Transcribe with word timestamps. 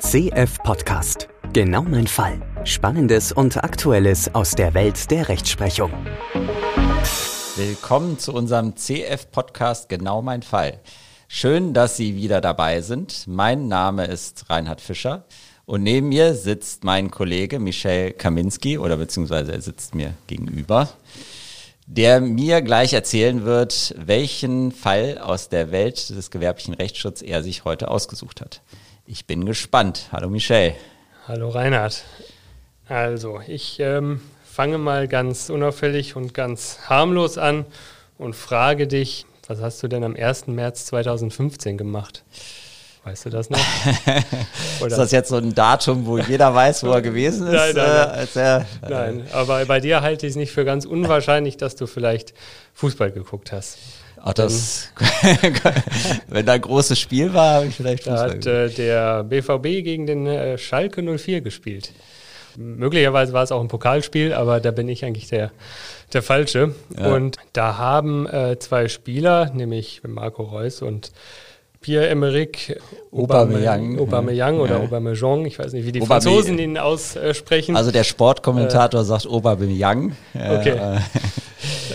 CF 0.00 0.58
Podcast. 0.62 1.28
Genau 1.52 1.82
mein 1.82 2.06
Fall. 2.06 2.40
Spannendes 2.62 3.32
und 3.32 3.56
Aktuelles 3.56 4.32
aus 4.32 4.52
der 4.52 4.72
Welt 4.72 5.10
der 5.10 5.28
Rechtsprechung. 5.28 5.92
Willkommen 7.56 8.16
zu 8.16 8.32
unserem 8.32 8.76
CF 8.76 9.28
Podcast 9.32 9.88
Genau 9.88 10.22
mein 10.22 10.42
Fall. 10.42 10.78
Schön, 11.26 11.74
dass 11.74 11.96
Sie 11.96 12.14
wieder 12.14 12.40
dabei 12.40 12.80
sind. 12.80 13.26
Mein 13.26 13.66
Name 13.66 14.06
ist 14.06 14.48
Reinhard 14.48 14.80
Fischer 14.80 15.24
und 15.66 15.82
neben 15.82 16.10
mir 16.10 16.34
sitzt 16.34 16.84
mein 16.84 17.10
Kollege 17.10 17.58
Michel 17.58 18.12
Kaminski 18.12 18.78
oder 18.78 18.98
beziehungsweise 18.98 19.50
er 19.50 19.60
sitzt 19.60 19.96
mir 19.96 20.14
gegenüber, 20.28 20.90
der 21.86 22.20
mir 22.20 22.62
gleich 22.62 22.92
erzählen 22.92 23.44
wird, 23.44 23.96
welchen 23.98 24.70
Fall 24.70 25.18
aus 25.18 25.48
der 25.48 25.72
Welt 25.72 26.10
des 26.10 26.30
gewerblichen 26.30 26.74
Rechtsschutzes 26.74 27.26
er 27.26 27.42
sich 27.42 27.64
heute 27.64 27.88
ausgesucht 27.88 28.40
hat. 28.40 28.62
Ich 29.10 29.24
bin 29.24 29.46
gespannt. 29.46 30.08
Hallo 30.12 30.28
Michel. 30.28 30.74
Hallo 31.26 31.48
Reinhard. 31.48 32.04
Also, 32.88 33.40
ich 33.46 33.80
ähm, 33.80 34.20
fange 34.44 34.76
mal 34.76 35.08
ganz 35.08 35.48
unauffällig 35.48 36.14
und 36.14 36.34
ganz 36.34 36.80
harmlos 36.90 37.38
an 37.38 37.64
und 38.18 38.36
frage 38.36 38.86
dich, 38.86 39.24
was 39.46 39.62
hast 39.62 39.82
du 39.82 39.88
denn 39.88 40.04
am 40.04 40.14
1. 40.14 40.48
März 40.48 40.84
2015 40.84 41.78
gemacht? 41.78 42.22
Weißt 43.04 43.24
du 43.24 43.30
das 43.30 43.48
noch? 43.48 43.58
ist 44.86 44.98
das 44.98 45.10
jetzt 45.10 45.30
so 45.30 45.36
ein 45.36 45.54
Datum, 45.54 46.04
wo 46.04 46.18
jeder 46.18 46.54
weiß, 46.54 46.84
wo 46.84 46.90
er 46.90 47.00
gewesen 47.00 47.46
ist? 47.46 47.54
Nein, 47.54 47.76
nein, 47.76 47.86
äh, 47.86 48.26
nein. 48.26 48.28
er, 48.34 48.58
äh, 48.58 48.90
Nein, 48.90 49.26
aber 49.32 49.64
bei 49.64 49.80
dir 49.80 50.02
halte 50.02 50.26
ich 50.26 50.32
es 50.32 50.36
nicht 50.36 50.52
für 50.52 50.66
ganz 50.66 50.84
unwahrscheinlich, 50.84 51.56
dass 51.56 51.76
du 51.76 51.86
vielleicht 51.86 52.34
Fußball 52.74 53.10
geguckt 53.10 53.52
hast. 53.52 53.78
Ach, 54.22 54.34
das, 54.34 54.88
wenn 56.28 56.46
da 56.46 56.52
ein 56.52 56.60
großes 56.60 56.98
Spiel 56.98 57.32
war, 57.34 57.54
habe 57.54 57.66
ich 57.66 57.74
vielleicht 57.74 58.06
Da 58.06 58.10
Fußball 58.12 58.30
hat 58.36 58.46
äh, 58.46 58.68
der 58.70 59.24
BVB 59.24 59.62
gegen 59.84 60.06
den 60.06 60.26
äh, 60.26 60.58
Schalke 60.58 61.02
04 61.02 61.40
gespielt. 61.40 61.92
Möglicherweise 62.56 63.32
war 63.32 63.44
es 63.44 63.52
auch 63.52 63.60
ein 63.60 63.68
Pokalspiel, 63.68 64.32
aber 64.32 64.58
da 64.60 64.72
bin 64.72 64.88
ich 64.88 65.04
eigentlich 65.04 65.28
der, 65.28 65.52
der 66.12 66.22
Falsche. 66.22 66.74
Ja. 66.98 67.14
Und 67.14 67.36
da 67.52 67.78
haben 67.78 68.26
äh, 68.26 68.58
zwei 68.58 68.88
Spieler, 68.88 69.50
nämlich 69.54 70.02
Marco 70.06 70.42
Reus 70.42 70.82
und 70.82 71.12
Pierre-Emerick 71.80 72.80
Aubameyang. 73.12 74.00
Aubameyang 74.00 74.58
oder 74.58 74.78
Ja. 74.78 74.82
Aubameyang, 74.82 75.46
ich 75.46 75.58
weiß 75.60 75.72
nicht, 75.72 75.86
wie 75.86 75.92
die 75.92 76.00
Aubameyang. 76.02 76.22
Franzosen 76.22 76.58
ihn 76.58 76.76
aussprechen. 76.76 77.76
Also 77.76 77.92
der 77.92 78.02
Sportkommentator 78.02 79.04
sagt 79.04 79.26
Aubameyang. 79.28 80.16
Äh, 80.34 80.56
Okay. 80.58 80.76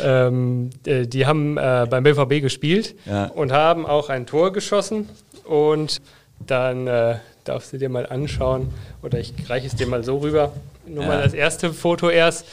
Äh, 0.03 0.27
Ähm, 0.27 0.69
äh, 0.85 1.05
die 1.07 1.25
haben 1.25 1.57
äh, 1.57 1.87
beim 1.89 2.03
BVB 2.03 2.41
gespielt 2.41 2.95
Ja. 3.05 3.25
und 3.27 3.51
haben 3.51 3.85
auch 3.85 4.09
ein 4.09 4.25
Tor 4.25 4.51
geschossen. 4.53 5.09
Und 5.45 6.01
dann 6.45 6.87
äh, 6.87 7.15
darfst 7.43 7.73
du 7.73 7.77
dir 7.77 7.89
mal 7.89 8.05
anschauen, 8.05 8.73
oder 9.01 9.19
ich 9.19 9.33
reiche 9.49 9.67
es 9.67 9.75
dir 9.75 9.87
mal 9.87 10.03
so 10.03 10.17
rüber. 10.17 10.53
Nur 10.85 11.03
Ja. 11.03 11.09
mal 11.09 11.21
das 11.23 11.33
erste 11.33 11.73
Foto 11.73 12.09
erst. 12.09 12.45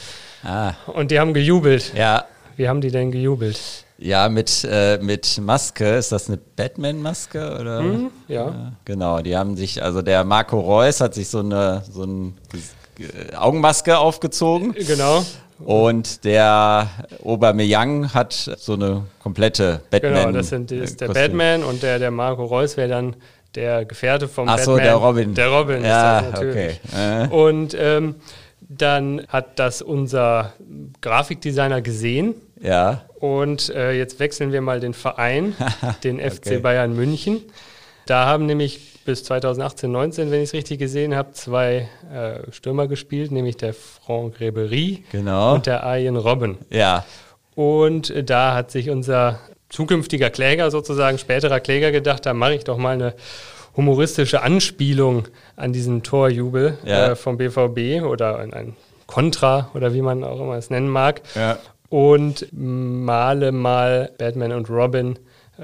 ah, 0.44 0.72
Und 0.86 1.10
die 1.10 1.18
haben 1.20 1.34
gejubelt. 1.34 1.92
ja, 1.94 2.24
Wie 2.56 2.68
haben 2.68 2.80
die 2.80 2.91
denn 2.91 3.10
gejubelt? 3.10 3.58
ja, 3.98 4.28
mit, 4.30 4.64
äh, 4.70 4.98
mit 5.02 5.38
Maske. 5.42 5.96
Ist 5.96 6.10
das 6.12 6.28
eine 6.28 6.38
Batman-Maske? 6.38 7.58
Oder? 7.60 7.78
Hm, 7.80 8.10
ja. 8.28 8.72
Genau, 8.86 9.20
die 9.20 9.36
haben 9.36 9.56
sich, 9.56 9.82
also 9.82 10.00
der 10.02 10.24
Marco 10.24 10.58
Reus 10.58 11.00
hat 11.00 11.14
sich 11.14 11.28
so 11.28 11.41
eine 11.41 11.82
so 11.91 12.04
ein, 12.04 12.34
äh, 12.98 13.34
Augenmaske 13.36 13.98
aufgezogen 13.98 14.72
Genau. 14.72 15.24
Und 15.64 16.25
der 16.25 16.89
Aubameyang 17.25 18.12
hat 18.14 18.33
so 18.33 18.75
eine 18.75 19.05
komplette 19.22 19.80
Batman. 19.91 20.14
Genau, 20.14 20.33
das 20.33 20.48
sind, 20.48 20.70
das 20.70 20.78
ist 20.91 21.00
der. 21.00 21.08
Batman 21.08 21.64
und 21.64 21.83
der, 21.83 21.98
der 21.98 22.11
Marco 22.11 22.44
Reus 22.44 22.77
wäre 22.77 22.89
dann 22.89 23.16
der 23.55 23.84
Gefährte 23.84 24.28
vom 24.28 24.48
Ach 24.48 24.58
so, 24.58 24.72
Batman. 24.77 24.84
der 24.86 24.94
Robin. 24.94 25.34
Der 25.34 25.48
Robin 25.48 25.84
Ja, 25.84 26.19
ist 26.19 26.25
das 26.27 26.33
natürlich. 26.33 26.81
okay. 26.92 27.25
Äh. 27.25 27.28
Und 27.28 27.77
ähm, 27.78 28.14
dann 28.61 29.22
hat 29.28 29.58
das 29.58 29.83
unser 29.83 30.53
Grafikdesigner 31.00 31.81
gesehen 31.82 32.34
Ja, 32.60 33.03
und 33.19 33.69
äh, 33.75 33.92
jetzt 33.92 34.21
wechseln 34.21 34.53
wir 34.53 34.60
mal 34.60 34.81
den 34.81 34.94
Verein, 34.94 35.54
den 36.04 36.19
FC 36.21 36.47
Okay. 36.47 36.59
Bayern 36.59 36.94
München. 36.94 37.41
Da 38.06 38.27
haben 38.27 38.47
nämlich 38.47 38.90
bis 39.10 39.25
2018, 39.25 39.91
19, 39.91 40.31
wenn 40.31 40.38
ich 40.41 40.50
es 40.50 40.53
richtig 40.53 40.78
gesehen 40.78 41.16
habe, 41.16 41.32
zwei 41.32 41.88
äh, 42.15 42.53
Stürmer 42.53 42.87
gespielt, 42.87 43.32
nämlich 43.32 43.56
der 43.56 43.75
Franck 43.75 44.38
Ribery 44.38 45.03
Genau. 45.10 45.54
und 45.54 45.66
der 45.66 45.82
Arjen 45.82 46.16
Robben. 46.16 46.59
ja, 46.71 47.04
Und 47.56 48.10
äh, 48.10 48.22
da 48.22 48.54
hat 48.54 48.71
sich 48.71 48.88
unser 48.88 49.41
zukünftiger 49.69 50.31
Kläger, 50.31 50.71
sozusagen 50.71 51.19
späterer 51.19 51.59
Kläger, 51.59 51.91
gedacht, 51.91 52.25
da 52.25 52.34
mache 52.34 52.54
ich 52.54 52.62
doch 52.65 52.76
mal 52.76 52.94
eine 52.94 53.15
humoristische 53.76 54.43
Anspielung 54.43 55.27
an 55.56 55.72
diesen 55.72 56.03
Torjubel 56.04 56.78
Ja. 56.84 57.09
äh, 57.10 57.16
vom 57.16 57.37
BVB 57.37 58.03
oder 58.04 58.38
ein, 58.38 58.53
ein 58.54 58.77
Kontra 59.09 59.71
oder 59.75 59.92
wie 59.92 60.03
man 60.03 60.22
auch 60.22 60.41
immer 60.41 60.54
es 60.54 60.71
nennen 60.71 60.88
mag. 60.88 61.22
Ja. 61.34 61.59
Und 61.88 62.47
male 62.53 63.50
mal 63.50 64.12
Batman 64.19 64.53
und 64.53 64.71
Robin 64.71 65.19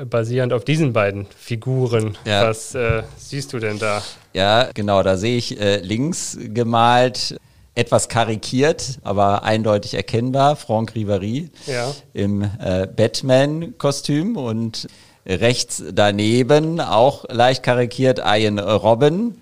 basierend 0.05 0.53
auf 0.53 0.65
diesen 0.65 0.93
beiden 0.93 1.27
Figuren. 1.37 2.17
Ja. 2.25 2.49
Was 2.49 2.75
äh, 2.75 3.03
siehst 3.17 3.53
du 3.53 3.59
denn 3.59 3.79
da? 3.79 4.03
Ja, 4.35 4.69
genau, 4.75 5.03
da 5.03 5.17
sehe 5.17 5.37
ich 5.37 5.61
äh, 5.61 5.79
links 5.79 6.37
gemalt, 6.41 7.39
etwas 7.75 8.09
karikiert, 8.09 8.99
aber 9.03 9.43
eindeutig 9.45 9.95
erkennbar, 9.95 10.57
Franck 10.57 10.93
Ribéry 10.95 11.51
Ja. 11.67 11.93
im 12.15 12.43
äh, 12.43 12.87
Batman-Kostüm 12.87 14.37
und 14.37 14.89
rechts 15.27 15.83
daneben 15.93 16.81
auch 16.81 17.25
leicht 17.29 17.63
karikiert 17.63 18.21
Ian 18.25 18.59
Robin 18.59 19.35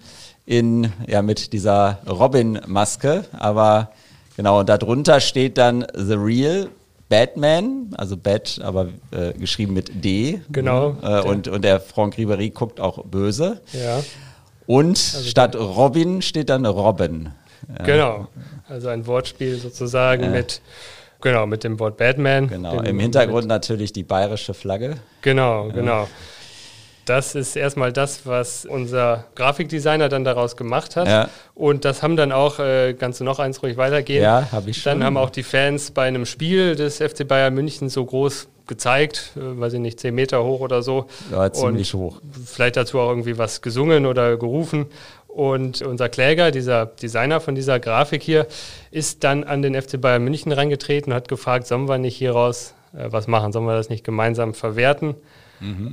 in, 0.47 0.93
ja, 1.07 1.23
mit 1.23 1.53
dieser 1.53 1.99
Robin-Maske, 2.09 3.25
aber 3.33 3.93
genau, 4.37 4.61
und 4.61 4.69
darunter 4.69 5.21
steht 5.21 5.57
dann 5.59 5.87
The 5.95 6.15
Real 6.15 6.69
Batman, 7.09 7.91
also 7.97 8.17
Bat, 8.17 8.61
aber 8.63 8.89
äh, 9.11 9.33
geschrieben 9.35 9.75
mit 9.75 10.05
D. 10.05 10.41
Genau. 10.51 10.97
Äh, 11.03 11.21
und, 11.23 11.49
und 11.49 11.63
der 11.63 11.81
Franck 11.81 12.17
Ribéry 12.17 12.53
guckt 12.53 12.81
auch 12.81 13.05
böse. 13.05 13.61
Ja, 13.73 14.03
Und 14.67 14.99
statt 14.99 15.55
Robin 15.57 16.23
steht 16.23 16.49
dann 16.49 16.65
Robin. 16.67 17.31
genau. 17.85 18.29
Also 18.69 18.89
ein 18.89 19.07
Wortspiel 19.07 19.57
sozusagen 19.57 20.33
mit, 20.33 20.63
genau, 21.21 21.47
mit 21.47 21.65
dem 21.65 21.79
Wort 21.79 21.99
Batman. 21.99 22.49
Genau. 22.49 22.79
dem, 22.79 22.87
Im 22.87 22.99
Hintergrund 22.99 23.47
natürlich 23.47 23.93
die 23.93 24.03
bayerische 24.03 24.55
Flagge. 24.55 24.97
Genau, 25.21 25.69
genau. 25.69 26.09
Das 27.05 27.35
ist 27.35 27.57
erstmal 27.57 27.93
das, 27.93 28.27
was 28.27 28.65
unser 28.65 29.25
Grafikdesigner 29.35 30.09
dann 30.09 30.25
daraus 30.25 30.57
gemacht 30.57 30.97
hat. 30.97 31.07
Ja. 31.07 31.29
Und 31.55 31.85
das 31.85 32.03
haben 32.03 32.17
dann 32.17 32.33
auch, 32.33 32.59
äh, 32.59 32.95
kannst 32.95 33.21
du 33.21 33.25
noch 33.25 33.39
eins 33.39 33.63
ruhig 33.63 33.77
weitergehen? 33.77 34.23
Ja, 34.23 34.49
hab 34.51 34.67
ich 34.67 34.81
schon. 34.81 34.93
Dann 34.93 35.05
haben 35.05 35.17
auch 35.17 35.31
die 35.31 35.43
Fans 35.43 35.91
bei 35.91 36.07
einem 36.07 36.27
Spiel 36.27 36.77
des 36.77 36.99
FC 36.99 37.27
Bayern 37.27 37.55
München 37.55 37.89
so 37.89 38.05
groß 38.05 38.49
gezeigt, 38.67 39.33
äh, 39.37 39.61
weiß 39.61 39.75
ich 39.75 39.81
nicht, 39.81 40.01
10 40.01 40.15
Meter 40.15 40.43
hoch 40.45 40.61
oder 40.61 40.83
so. 40.83 41.07
Ja, 41.31 41.53
ziemlich 41.53 41.95
Und 41.95 42.01
hoch. 42.01 42.21
Vielleicht 42.47 42.77
dazu 42.77 42.99
auch 42.99 43.11
irgendwie 43.11 43.37
was 43.37 43.61
gesungen 43.61 44.07
oder 44.07 44.37
gerufen. 44.37 44.87
Und 45.29 45.83
unser 45.83 46.09
Kläger, 46.09 46.53
dieser 46.53 46.87
Designer 46.87 47.41
von 47.41 47.55
dieser 47.55 47.81
Grafik 47.81 48.23
hier, 48.23 48.47
ist 48.93 49.25
dann 49.25 49.43
an 49.45 49.63
den 49.63 49.75
FC 49.75 50.01
Bayern 50.01 50.23
München 50.23 50.53
reingetreten 50.53 51.13
und 51.13 51.17
hat 51.17 51.29
gefragt, 51.29 51.67
sollen 51.67 51.89
wir 51.89 51.99
nicht 51.99 52.17
hieraus 52.17 52.75
äh, 52.97 53.07
was 53.11 53.27
machen? 53.27 53.53
Sollen 53.53 53.67
wir 53.67 53.77
das 53.77 53.89
nicht 53.89 54.05
gemeinsam 54.05 54.55
verwerten? 54.55 55.17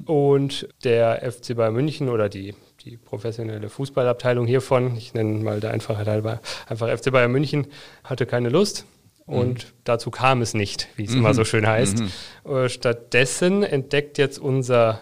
Und 0.05 0.67
der 0.83 1.21
FC 1.31 1.55
Bayern 1.55 1.73
München 1.73 2.09
oder 2.09 2.29
die, 2.29 2.53
die 2.85 2.97
professionelle 2.97 3.69
Fußballabteilung 3.69 4.45
hiervon, 4.47 4.95
ich 4.97 5.13
nenne 5.13 5.43
mal 5.43 5.59
der 5.59 5.71
Einfachheit 5.71 6.07
halber, 6.07 6.41
einfach 6.67 6.89
FC 6.89 7.11
Bayern 7.11 7.31
München, 7.31 7.67
hatte 8.03 8.25
keine 8.25 8.49
Lust. 8.49 8.85
Und 9.25 9.73
dazu 9.85 10.11
kam 10.11 10.41
es 10.41 10.53
nicht, 10.53 10.87
wie 10.97 11.05
es 11.05 11.13
immer 11.13 11.33
so 11.33 11.45
schön 11.45 11.65
heißt. 11.67 12.03
Äh, 12.45 12.67
Stattdessen 12.69 13.63
entdeckt 13.63 14.17
jetzt 14.17 14.39
unser 14.39 14.99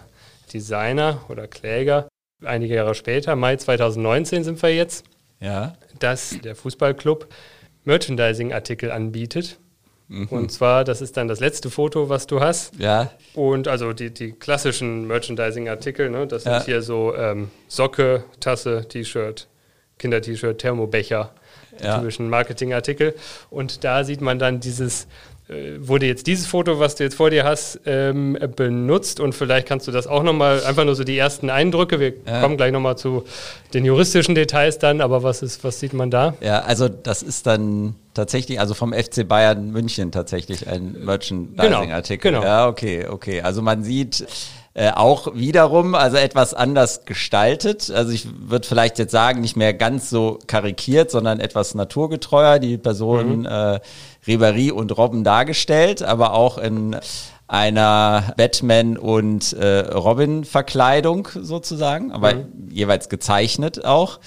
Designer 0.52 1.24
oder 1.28 1.48
Kläger 1.48 2.08
einige 2.44 2.74
Jahre 2.74 2.94
später, 2.94 3.36
Mai 3.36 3.56
2019 3.56 4.44
sind 4.44 4.62
wir 4.62 4.74
jetzt, 4.74 5.04
Ja. 5.40 5.74
dass 5.98 6.38
der 6.42 6.54
Fußballclub 6.56 7.28
Merchandising-Artikel 7.84 8.90
anbietet. 8.90 9.58
Und 10.30 10.50
zwar, 10.50 10.82
das 10.82 11.00
ist 11.00 11.16
dann 11.16 11.28
das 11.28 11.38
letzte 11.38 11.70
Foto, 11.70 12.08
was 12.08 12.26
du 12.26 12.40
hast. 12.40 12.72
Ja. 12.78 13.12
Und 13.34 13.68
also 13.68 13.92
die, 13.92 14.10
die 14.12 14.32
klassischen 14.32 15.06
Merchandising-Artikel, 15.06 16.10
ne? 16.10 16.26
das 16.26 16.42
sind 16.42 16.52
Ja. 16.52 16.64
hier 16.64 16.82
so 16.82 17.14
ähm, 17.14 17.50
Socke, 17.68 18.24
Tasse, 18.40 18.86
T-Shirt, 18.88 19.46
Kinder-T-Shirt, 19.98 20.58
Thermobecher, 20.58 21.30
die 21.80 21.84
Ja. 21.84 21.98
typischen 21.98 22.28
Marketingartikel. 22.28 23.14
Und 23.50 23.84
da 23.84 24.02
sieht 24.02 24.20
man 24.20 24.38
dann 24.40 24.58
dieses, 24.58 25.06
wurde 25.80 26.06
jetzt 26.06 26.26
dieses 26.28 26.46
Foto, 26.46 26.78
was 26.78 26.94
du 26.94 27.02
jetzt 27.04 27.16
vor 27.16 27.30
dir 27.30 27.44
hast, 27.44 27.80
ähm, 27.84 28.38
benutzt 28.54 29.18
und 29.18 29.34
vielleicht 29.34 29.66
kannst 29.66 29.88
du 29.88 29.92
das 29.92 30.06
auch 30.06 30.22
nochmal, 30.22 30.62
einfach 30.64 30.84
nur 30.84 30.94
so 30.94 31.02
die 31.02 31.18
ersten 31.18 31.50
Eindrücke, 31.50 31.98
wir 31.98 32.12
Ja. 32.26 32.40
kommen 32.40 32.56
gleich 32.56 32.70
nochmal 32.72 32.96
zu 32.96 33.24
den 33.74 33.84
juristischen 33.84 34.34
Details 34.34 34.78
dann, 34.78 35.00
aber 35.00 35.22
was 35.22 35.42
ist, 35.42 35.64
was 35.64 35.80
sieht 35.80 35.92
man 35.92 36.10
da? 36.10 36.34
Ja, 36.40 36.60
also 36.60 36.88
das 36.88 37.22
ist 37.22 37.46
dann 37.46 37.94
tatsächlich, 38.14 38.60
also 38.60 38.74
vom 38.74 38.92
FC 38.92 39.26
Bayern 39.26 39.70
München 39.72 40.12
tatsächlich 40.12 40.68
ein 40.68 40.96
Merchandising-Artikel. 41.04 42.30
Genau, 42.30 42.40
genau. 42.42 42.52
Ja, 42.52 42.68
okay, 42.68 43.06
okay. 43.08 43.40
Also 43.42 43.62
man 43.62 43.82
sieht, 43.82 44.26
äh, 44.80 44.92
auch 44.92 45.34
wiederum, 45.34 45.94
also 45.94 46.16
etwas 46.16 46.54
anders 46.54 47.04
gestaltet. 47.04 47.90
Also 47.90 48.12
ich 48.12 48.26
würde 48.48 48.66
vielleicht 48.66 48.98
jetzt 48.98 49.12
sagen, 49.12 49.42
nicht 49.42 49.54
mehr 49.54 49.74
ganz 49.74 50.08
so 50.08 50.38
karikiert, 50.46 51.10
sondern 51.10 51.38
etwas 51.38 51.74
naturgetreuer. 51.74 52.58
Die 52.58 52.78
Personen 52.78 53.40
mhm. 53.40 53.44
äh, 53.46 53.80
Ribéry 54.26 54.72
und 54.72 54.96
Robben 54.96 55.22
dargestellt, 55.22 56.02
aber 56.02 56.32
auch 56.32 56.56
in 56.56 56.96
einer 57.46 58.32
Batman 58.38 58.96
und 58.96 59.52
äh, 59.52 59.80
Robin 59.80 60.44
Verkleidung 60.44 61.28
sozusagen, 61.34 62.10
aber 62.10 62.36
mhm. 62.36 62.70
jeweils 62.70 63.10
gezeichnet 63.10 63.84
auch 63.84 64.18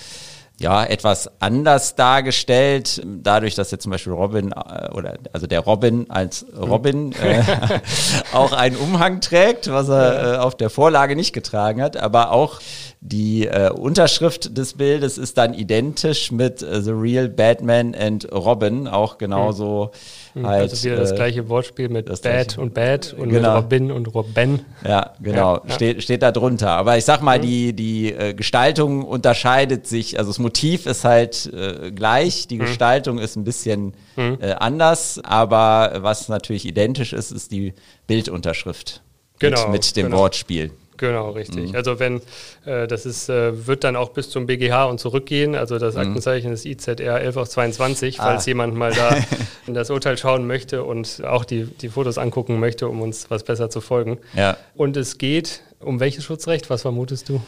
ja, 0.59 0.85
etwas 0.85 1.29
anders 1.41 1.95
dargestellt, 1.95 3.01
dadurch, 3.05 3.55
dass 3.55 3.71
jetzt 3.71 3.83
zum 3.83 3.91
Beispiel 3.91 4.13
Robin 4.13 4.51
äh, 4.51 4.89
oder 4.94 5.17
also 5.33 5.47
der 5.47 5.61
Robin 5.61 6.09
als 6.09 6.45
Robin 6.55 7.11
äh, 7.13 7.44
auch 8.33 8.53
einen 8.53 8.75
Umhang 8.75 9.19
trägt, 9.19 9.71
was 9.71 9.89
er 9.89 10.35
äh, 10.35 10.38
auf 10.38 10.55
der 10.55 10.69
Vorlage 10.69 11.15
nicht 11.15 11.33
getragen 11.33 11.81
hat, 11.81 11.97
aber 11.97 12.31
auch 12.31 12.61
die 13.01 13.47
äh, 13.47 13.71
Unterschrift 13.71 14.57
des 14.57 14.75
Bildes 14.75 15.17
ist 15.17 15.38
dann 15.38 15.53
identisch 15.53 16.31
mit 16.31 16.61
äh, 16.61 16.81
The 16.81 16.91
Real 16.91 17.29
Batman 17.29 17.95
and 17.95 18.31
Robin, 18.31 18.88
auch 18.88 19.17
genauso. 19.17 19.91
Mhm 19.91 20.22
Mhm. 20.35 20.47
Halt, 20.47 20.71
also 20.71 20.83
wieder 20.83 20.95
das 20.95 21.12
äh, 21.12 21.15
gleiche 21.15 21.50
Wortspiel 21.50 21.89
mit 21.89 22.07
Bad 22.07 22.21
gleiche. 22.21 22.62
und 22.62 22.74
Bad 22.74 23.13
und 23.13 23.30
genau. 23.30 23.56
mit 23.56 23.63
Robin 23.63 23.91
und 23.91 24.13
Robben. 24.13 24.65
Ja, 24.83 25.13
genau, 25.21 25.62
ja, 25.65 25.74
steht, 25.74 26.03
steht 26.03 26.24
da 26.24 26.31
drunter. 26.31 26.71
Aber 26.71 26.97
ich 26.97 27.06
sag 27.06 27.21
mal, 27.21 27.38
mhm. 27.38 27.44
die, 27.44 27.74
die 27.74 28.13
äh, 28.13 28.33
Gestaltung 28.33 29.03
unterscheidet 29.03 29.85
sich, 29.88 30.18
also 30.18 30.31
das 30.31 30.39
Motiv 30.39 30.85
ist 30.85 31.03
halt 31.03 31.51
äh, 31.53 31.91
gleich, 31.91 32.47
die 32.47 32.56
mhm. 32.56 32.62
Gestaltung 32.62 33.19
ist 33.19 33.35
ein 33.35 33.44
bisschen 33.44 33.94
mhm. 34.15 34.38
äh, 34.41 34.53
anders, 34.53 35.19
aber 35.24 35.94
was 35.97 36.30
natürlich 36.30 36.65
identisch 36.65 37.13
ist, 37.13 37.31
ist 37.31 37.51
die 37.51 37.74
Bildunterschrift. 38.07 39.01
Genau, 39.39 39.63
mit, 39.63 39.71
mit 39.74 39.95
dem 39.95 40.06
genau. 40.07 40.19
Wortspiel. 40.19 40.71
Genau, 40.98 41.31
richtig. 41.31 41.72
Mhm. 41.72 41.75
Also 41.75 42.00
wenn, 42.00 42.22
äh, 42.66 42.88
das 42.88 43.06
ist, 43.06 43.30
äh, 43.30 43.68
wird 43.68 43.84
dann 43.84 43.95
auch 43.95 44.10
bis 44.10 44.30
zum 44.30 44.45
BGH 44.45 44.86
und 44.86 45.00
zurückgehen. 45.00 45.56
Also 45.56 45.80
das 45.80 45.95
mhm. 45.95 46.01
Aktenzeichen 46.01 46.51
ist 46.51 46.66
IZR 46.66 47.22
11 47.22 47.38
auf 47.38 47.50
22, 47.50 48.19
ah. 48.19 48.24
falls 48.24 48.45
jemand 48.45 48.75
mal 48.75 48.92
da 48.92 49.18
in 49.68 49.74
das 49.74 49.90
Urteil 49.90 50.18
schauen 50.18 50.48
möchte 50.48 50.84
und 50.84 51.24
auch 51.25 51.45
die, 51.45 51.66
die 51.66 51.90
Fotos 51.90 52.18
angucken 52.18 52.60
möchte, 52.60 52.88
um 52.88 53.01
uns 53.01 53.30
was 53.30 53.44
besser 53.44 53.69
zu 53.69 53.81
folgen. 53.81 54.19
Ja. 54.34 54.57
Und 54.75 54.98
es 54.98 55.18
geht 55.18 55.63
um 55.84 56.00
welches 56.00 56.24
Schutzrecht? 56.24 56.69
Was 56.69 56.81
vermutest 56.84 57.30
du? 57.30 57.42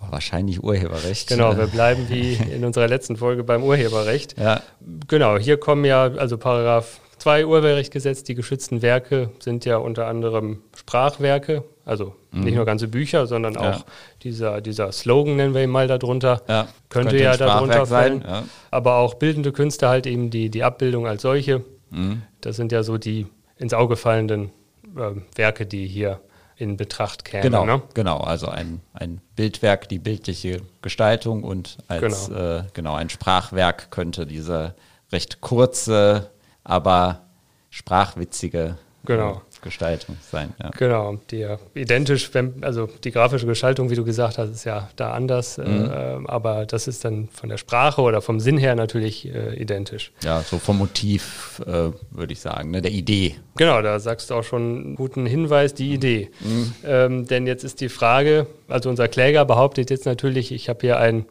Wahrscheinlich 0.00 0.62
Urheberrecht. 0.62 1.28
Genau, 1.28 1.56
wir 1.56 1.66
bleiben 1.68 2.06
wie 2.08 2.34
in 2.34 2.64
unserer 2.64 2.88
letzten 2.88 3.16
Folge 3.16 3.44
beim 3.44 3.62
Urheberrecht. 3.62 4.38
Ja. 4.38 4.62
Genau, 5.08 5.38
hier 5.38 5.58
kommen 5.58 5.84
ja, 5.84 6.04
also 6.04 6.38
Paragraph 6.38 7.00
2 7.18 7.46
Urheberrechtgesetz, 7.46 8.22
die 8.22 8.34
geschützten 8.34 8.80
Werke 8.80 9.30
sind 9.40 9.64
ja 9.64 9.76
unter 9.78 10.06
anderem 10.06 10.62
Sprachwerke, 10.88 11.64
also 11.84 12.14
mhm. 12.30 12.44
nicht 12.44 12.54
nur 12.54 12.64
ganze 12.64 12.88
Bücher, 12.88 13.26
sondern 13.26 13.58
auch 13.58 13.80
ja. 13.80 13.84
dieser, 14.22 14.60
dieser 14.62 14.90
Slogan, 14.90 15.36
nennen 15.36 15.54
wir 15.54 15.62
ihn 15.62 15.68
mal 15.70 15.86
darunter, 15.86 16.40
ja. 16.48 16.66
könnte, 16.88 17.10
könnte 17.10 17.22
ja 17.22 17.36
darunter 17.36 17.84
fallen. 17.84 18.24
Ja. 18.26 18.44
Aber 18.70 18.96
auch 18.96 19.14
bildende 19.14 19.52
Künste 19.52 19.88
halt 19.88 20.06
eben 20.06 20.30
die, 20.30 20.48
die 20.48 20.64
Abbildung 20.64 21.06
als 21.06 21.22
solche. 21.22 21.62
Mhm. 21.90 22.22
Das 22.40 22.56
sind 22.56 22.72
ja 22.72 22.82
so 22.82 22.96
die 22.96 23.26
ins 23.58 23.74
Auge 23.74 23.96
fallenden 23.96 24.50
äh, 24.96 25.20
Werke, 25.36 25.66
die 25.66 25.86
hier 25.86 26.20
in 26.56 26.78
Betracht 26.78 27.26
kämen. 27.26 27.42
Genau, 27.42 27.66
ne? 27.66 27.82
genau. 27.92 28.18
Also 28.18 28.48
ein, 28.48 28.80
ein 28.94 29.20
Bildwerk, 29.36 29.90
die 29.90 29.98
bildliche 29.98 30.62
Gestaltung 30.80 31.44
und 31.44 31.76
als 31.86 32.28
genau. 32.28 32.58
Äh, 32.58 32.62
genau 32.72 32.94
ein 32.94 33.10
Sprachwerk 33.10 33.90
könnte 33.90 34.26
diese 34.26 34.74
recht 35.12 35.42
kurze, 35.42 36.30
aber 36.64 37.26
sprachwitzige 37.68 38.78
genau. 39.04 39.42
Gestaltung 39.62 40.16
sein. 40.30 40.54
Ja. 40.62 40.70
Genau, 40.76 41.18
die 41.30 41.46
identisch, 41.74 42.32
wenn, 42.34 42.62
also 42.62 42.88
die 43.04 43.10
grafische 43.10 43.46
Gestaltung, 43.46 43.90
wie 43.90 43.94
du 43.94 44.04
gesagt 44.04 44.38
hast, 44.38 44.50
ist 44.50 44.64
ja 44.64 44.88
da 44.96 45.12
anders, 45.12 45.58
mhm. 45.58 45.90
äh, 45.90 46.28
aber 46.28 46.66
das 46.66 46.88
ist 46.88 47.04
dann 47.04 47.28
von 47.28 47.48
der 47.48 47.58
Sprache 47.58 48.00
oder 48.02 48.22
vom 48.22 48.40
Sinn 48.40 48.58
her 48.58 48.74
natürlich 48.74 49.26
äh, 49.26 49.54
identisch. 49.54 50.12
Ja, 50.22 50.40
so 50.40 50.58
vom 50.58 50.78
Motiv 50.78 51.60
äh, 51.66 51.90
würde 52.10 52.32
ich 52.32 52.40
sagen, 52.40 52.70
ne, 52.70 52.82
der 52.82 52.92
Idee. 52.92 53.36
Genau, 53.56 53.82
da 53.82 53.98
sagst 54.00 54.30
du 54.30 54.34
auch 54.34 54.44
schon 54.44 54.62
einen 54.62 54.94
guten 54.94 55.26
Hinweis, 55.26 55.74
die 55.74 55.92
Idee. 55.92 56.30
Mhm. 56.40 56.74
Ähm, 56.84 57.26
denn 57.26 57.46
jetzt 57.46 57.64
ist 57.64 57.80
die 57.80 57.88
Frage, 57.88 58.46
also 58.68 58.88
unser 58.88 59.08
Kläger 59.08 59.44
behauptet 59.44 59.90
jetzt 59.90 60.06
natürlich, 60.06 60.52
ich 60.52 60.68
habe 60.68 60.80
hier 60.80 60.98
ein 60.98 61.26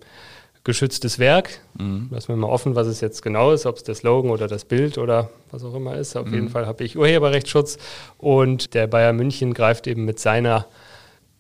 geschütztes 0.68 1.18
Werk. 1.18 1.62
Mhm. 1.80 2.10
Lassen 2.12 2.28
wir 2.28 2.36
mal 2.36 2.50
offen, 2.50 2.76
was 2.76 2.88
es 2.88 3.00
jetzt 3.00 3.24
genau 3.24 3.54
ist, 3.54 3.66
ob 3.66 3.78
es 3.78 3.84
der 3.84 3.96
Slogan 3.96 4.30
oder 4.30 4.48
das 4.48 4.66
Bild 4.66 4.98
oder 4.98 5.30
was 5.50 5.64
auch 5.64 5.74
immer 5.74 5.96
ist. 5.96 6.18
Auf 6.18 6.28
mhm. 6.28 6.34
jeden 6.34 6.50
Fall 6.50 6.68
habe 6.68 6.84
ich 6.84 6.98
Urheberrechtsschutz 6.98 7.78
und 8.18 8.74
der 8.74 8.86
Bayern 8.88 9.16
München 9.16 9.54
greift 9.54 9.88
eben 9.88 10.04
mit 10.04 10.20
seiner 10.20 10.68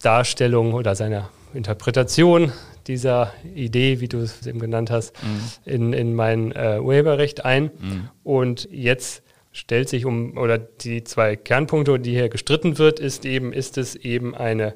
Darstellung 0.01 0.73
oder 0.73 0.95
seiner 0.95 1.29
Interpretation 1.53 2.53
dieser 2.87 3.33
Idee, 3.53 3.99
wie 3.99 4.07
du 4.07 4.19
es 4.19 4.47
eben 4.47 4.59
genannt 4.59 4.91
hast, 4.91 5.13
mhm. 5.21 5.41
in, 5.65 5.93
in 5.93 6.15
mein 6.15 6.53
äh, 6.53 6.79
Urheberrecht 6.81 7.43
ein. 7.43 7.65
Mhm. 7.65 8.09
Und 8.23 8.69
jetzt 8.71 9.23
stellt 9.51 9.89
sich 9.89 10.05
um, 10.05 10.37
oder 10.37 10.57
die 10.57 11.03
zwei 11.03 11.35
Kernpunkte, 11.35 11.99
die 11.99 12.11
hier 12.11 12.29
gestritten 12.29 12.77
wird, 12.77 13.01
ist 13.01 13.25
eben, 13.25 13.51
ist 13.51 13.77
es 13.77 13.95
eben 13.95 14.35
eine 14.35 14.73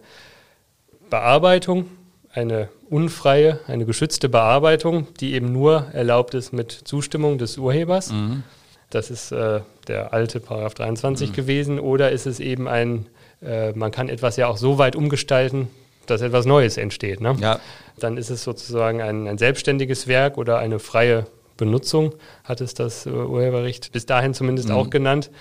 Bearbeitung 1.09 1.85
eine 2.33 2.69
unfreie, 2.89 3.59
eine 3.67 3.85
geschützte 3.85 4.29
Bearbeitung, 4.29 5.07
die 5.19 5.33
eben 5.33 5.51
nur 5.51 5.87
erlaubt 5.93 6.33
ist 6.33 6.53
mit 6.53 6.71
Zustimmung 6.71 7.37
des 7.37 7.57
Urhebers. 7.57 8.11
Mhm. 8.11 8.43
Das 8.89 9.09
ist 9.09 9.31
äh, 9.31 9.61
der 9.87 10.13
alte 10.13 10.39
Paragraph 10.39 10.73
23 10.73 11.29
mhm. 11.29 11.33
gewesen. 11.33 11.79
Oder 11.79 12.11
ist 12.11 12.27
es 12.27 12.39
eben 12.39 12.67
ein, 12.67 13.07
äh, 13.41 13.71
man 13.73 13.91
kann 13.91 14.09
etwas 14.09 14.37
ja 14.37 14.47
auch 14.47 14.57
so 14.57 14.77
weit 14.77 14.95
umgestalten, 14.95 15.69
dass 16.05 16.21
etwas 16.21 16.45
Neues 16.45 16.77
entsteht. 16.77 17.21
Ne? 17.21 17.35
Ja. 17.39 17.59
Dann 17.99 18.17
ist 18.17 18.29
es 18.29 18.43
sozusagen 18.43 19.01
ein, 19.01 19.27
ein, 19.27 19.37
selbstständiges 19.37 20.07
Werk 20.07 20.37
oder 20.37 20.59
eine 20.59 20.79
freie 20.79 21.27
Benutzung, 21.57 22.13
hat 22.43 22.61
es 22.61 22.73
das 22.73 23.05
äh, 23.05 23.09
Urheberrecht 23.09 23.91
bis 23.91 24.05
dahin 24.05 24.33
zumindest 24.33 24.69
mhm. 24.69 24.75
auch 24.75 24.89
genannt. 24.89 25.31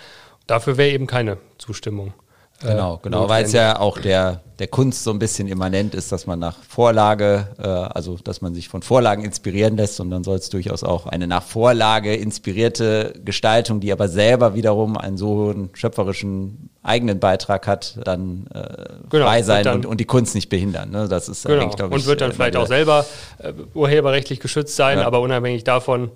Dafür 0.46 0.76
wäre 0.76 0.90
eben 0.90 1.06
keine 1.06 1.38
Zustimmung. 1.58 2.12
Genau, 2.60 2.96
äh, 2.96 2.98
genau, 3.02 3.28
weil 3.28 3.44
es 3.44 3.52
ja 3.52 3.78
auch 3.78 3.98
der, 3.98 4.40
der 4.58 4.68
Kunst 4.68 5.04
so 5.04 5.10
ein 5.10 5.18
bisschen 5.18 5.48
immanent 5.48 5.94
ist, 5.94 6.12
dass 6.12 6.26
man 6.26 6.38
nach 6.38 6.56
Vorlage, 6.62 7.48
äh, 7.58 7.66
also 7.66 8.18
dass 8.22 8.42
man 8.42 8.54
sich 8.54 8.68
von 8.68 8.82
Vorlagen 8.82 9.24
inspirieren 9.24 9.76
lässt 9.76 9.98
und 10.00 10.10
dann 10.10 10.24
soll 10.24 10.36
es 10.36 10.50
durchaus 10.50 10.84
auch 10.84 11.06
eine 11.06 11.26
nach 11.26 11.42
Vorlage 11.42 12.14
inspirierte 12.14 13.14
Gestaltung, 13.24 13.80
die 13.80 13.92
aber 13.92 14.08
selber 14.08 14.54
wiederum 14.54 14.98
einen 14.98 15.16
so 15.16 15.28
hohen 15.28 15.70
schöpferischen 15.72 16.70
eigenen 16.82 17.18
Beitrag 17.18 17.66
hat, 17.66 17.98
dann 18.04 18.46
äh, 18.54 18.94
genau, 19.08 19.26
frei 19.26 19.42
sein 19.42 19.66
und, 19.68 19.86
und, 19.86 19.98
die 19.98 20.06
Kunst 20.06 20.34
nicht 20.34 20.50
behindern. 20.50 20.90
Ne? 20.90 21.08
Das 21.08 21.28
ist 21.28 21.46
genau. 21.46 21.68
ich, 21.68 21.82
Und 21.82 22.06
wird 22.06 22.20
dann 22.20 22.30
äh, 22.30 22.34
vielleicht 22.34 22.56
auch 22.56 22.66
selber 22.66 23.06
äh, 23.38 23.52
urheberrechtlich 23.74 24.40
geschützt 24.40 24.76
sein, 24.76 24.98
ja. 24.98 25.06
aber 25.06 25.20
unabhängig 25.20 25.64
davon 25.64 26.10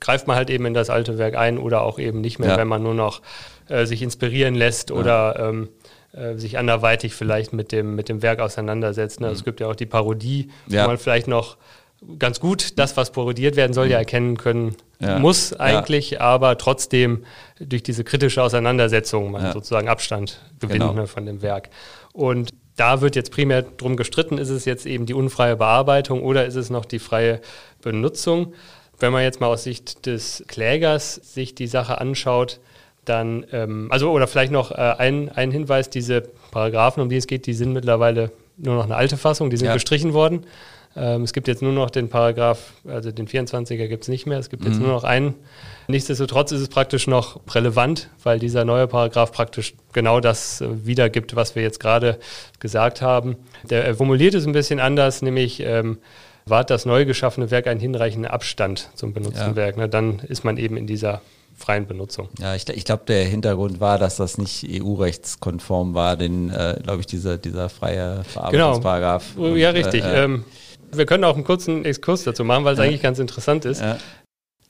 greift 0.00 0.26
man 0.26 0.36
halt 0.36 0.50
eben 0.50 0.66
in 0.66 0.74
das 0.74 0.90
alte 0.90 1.18
Werk 1.18 1.36
ein 1.36 1.58
oder 1.58 1.82
auch 1.82 1.98
eben 1.98 2.20
nicht 2.20 2.38
mehr, 2.38 2.50
ja. 2.50 2.56
wenn 2.56 2.68
man 2.68 2.82
nur 2.82 2.94
noch 2.94 3.20
äh, 3.68 3.86
sich 3.86 4.02
inspirieren 4.02 4.54
lässt 4.54 4.90
ja. 4.90 4.96
oder 4.96 5.36
ähm, 5.38 5.68
äh, 6.12 6.36
sich 6.36 6.58
anderweitig 6.58 7.14
vielleicht 7.14 7.52
mit 7.52 7.72
dem, 7.72 7.94
mit 7.94 8.08
dem 8.08 8.22
Werk 8.22 8.40
auseinandersetzt. 8.40 9.20
Ne? 9.20 9.28
Mhm. 9.28 9.32
Es 9.32 9.44
gibt 9.44 9.60
ja 9.60 9.68
auch 9.68 9.76
die 9.76 9.86
Parodie, 9.86 10.48
ja. 10.66 10.84
wo 10.84 10.88
man 10.88 10.98
vielleicht 10.98 11.28
noch 11.28 11.56
ganz 12.18 12.40
gut 12.40 12.78
das, 12.78 12.96
was 12.96 13.10
parodiert 13.10 13.56
werden 13.56 13.72
soll, 13.72 13.86
ja 13.86 13.96
mhm. 13.96 14.00
erkennen 14.00 14.36
können 14.36 14.76
ja. 15.00 15.18
muss 15.18 15.52
eigentlich, 15.52 16.10
ja. 16.10 16.20
aber 16.20 16.58
trotzdem 16.58 17.24
durch 17.58 17.82
diese 17.82 18.04
kritische 18.04 18.42
Auseinandersetzung 18.42 19.30
man 19.30 19.42
ja. 19.42 19.52
sozusagen 19.52 19.88
Abstand 19.88 20.40
gewinnt 20.60 20.80
genau. 20.80 20.94
ne, 20.94 21.06
von 21.06 21.26
dem 21.26 21.42
Werk. 21.42 21.70
Und 22.12 22.50
da 22.76 23.00
wird 23.00 23.16
jetzt 23.16 23.32
primär 23.32 23.62
drum 23.62 23.96
gestritten, 23.96 24.38
ist 24.38 24.50
es 24.50 24.64
jetzt 24.64 24.86
eben 24.86 25.06
die 25.06 25.14
unfreie 25.14 25.56
Bearbeitung 25.56 26.22
oder 26.22 26.46
ist 26.46 26.56
es 26.56 26.70
noch 26.70 26.84
die 26.84 26.98
freie 26.98 27.40
Benutzung? 27.82 28.54
Wenn 28.98 29.12
man 29.12 29.22
jetzt 29.22 29.40
mal 29.40 29.48
aus 29.48 29.64
Sicht 29.64 30.06
des 30.06 30.44
Klägers 30.46 31.14
sich 31.14 31.54
die 31.54 31.66
Sache 31.66 32.00
anschaut, 32.00 32.60
dann, 33.08 33.46
ähm, 33.52 33.88
also 33.90 34.10
oder 34.10 34.26
vielleicht 34.26 34.52
noch 34.52 34.70
äh, 34.70 34.74
ein, 34.74 35.30
ein 35.30 35.50
Hinweis, 35.50 35.90
diese 35.90 36.22
Paragraphen, 36.50 37.02
um 37.02 37.08
die 37.08 37.16
es 37.16 37.26
geht, 37.26 37.46
die 37.46 37.54
sind 37.54 37.72
mittlerweile 37.72 38.30
nur 38.56 38.74
noch 38.74 38.84
eine 38.84 38.96
alte 38.96 39.16
Fassung, 39.16 39.50
die 39.50 39.56
sind 39.56 39.66
ja. 39.66 39.74
gestrichen 39.74 40.12
worden. 40.12 40.46
Ähm, 40.96 41.22
es 41.22 41.32
gibt 41.34 41.46
jetzt 41.46 41.60
nur 41.60 41.72
noch 41.72 41.90
den 41.90 42.08
Paragraph, 42.08 42.72
also 42.88 43.10
den 43.12 43.28
24er 43.28 43.86
gibt 43.86 44.04
es 44.04 44.08
nicht 44.08 44.26
mehr, 44.26 44.38
es 44.38 44.48
gibt 44.48 44.64
mhm. 44.64 44.70
jetzt 44.70 44.80
nur 44.80 44.88
noch 44.88 45.04
einen. 45.04 45.34
Nichtsdestotrotz 45.88 46.52
ist 46.52 46.62
es 46.62 46.68
praktisch 46.68 47.06
noch 47.06 47.40
relevant, 47.54 48.08
weil 48.22 48.38
dieser 48.38 48.64
neue 48.64 48.86
Paragraph 48.86 49.30
praktisch 49.30 49.74
genau 49.92 50.20
das 50.20 50.62
äh, 50.62 50.86
wiedergibt, 50.86 51.36
was 51.36 51.54
wir 51.54 51.62
jetzt 51.62 51.80
gerade 51.80 52.18
gesagt 52.60 53.02
haben. 53.02 53.36
Der 53.64 53.94
formuliert 53.94 54.34
es 54.34 54.46
ein 54.46 54.52
bisschen 54.52 54.80
anders, 54.80 55.20
nämlich 55.20 55.60
ähm, 55.60 55.98
wahrt 56.46 56.70
das 56.70 56.86
neu 56.86 57.04
geschaffene 57.04 57.50
Werk 57.50 57.66
einen 57.66 57.80
hinreichenden 57.80 58.30
Abstand 58.30 58.88
zum 58.94 59.12
benutzten 59.12 59.50
ja. 59.50 59.56
Werk. 59.56 59.76
Ne? 59.76 59.88
Dann 59.88 60.20
ist 60.20 60.44
man 60.44 60.56
eben 60.56 60.76
in 60.76 60.86
dieser 60.86 61.20
freien 61.56 61.86
Benutzung. 61.86 62.28
Ja, 62.38 62.54
ich, 62.54 62.68
ich 62.68 62.84
glaube, 62.84 63.04
der 63.06 63.24
Hintergrund 63.24 63.80
war, 63.80 63.98
dass 63.98 64.16
das 64.16 64.38
nicht 64.38 64.66
EU-rechtskonform 64.68 65.94
war, 65.94 66.16
den, 66.16 66.50
äh, 66.50 66.78
glaube 66.82 67.00
ich, 67.00 67.06
dieser, 67.06 67.38
dieser 67.38 67.68
freie 67.68 68.22
Verarbeitungsparagraph. 68.24 69.34
Genau. 69.36 69.56
ja, 69.56 69.70
richtig. 69.70 70.04
Äh, 70.04 70.24
ähm, 70.24 70.44
wir 70.92 71.06
können 71.06 71.24
auch 71.24 71.34
einen 71.34 71.44
kurzen 71.44 71.84
Exkurs 71.84 72.24
dazu 72.24 72.44
machen, 72.44 72.64
weil 72.64 72.74
es 72.74 72.78
ja. 72.78 72.84
eigentlich 72.84 73.02
ganz 73.02 73.18
interessant 73.18 73.64
ist. 73.64 73.80
Ja. 73.80 73.98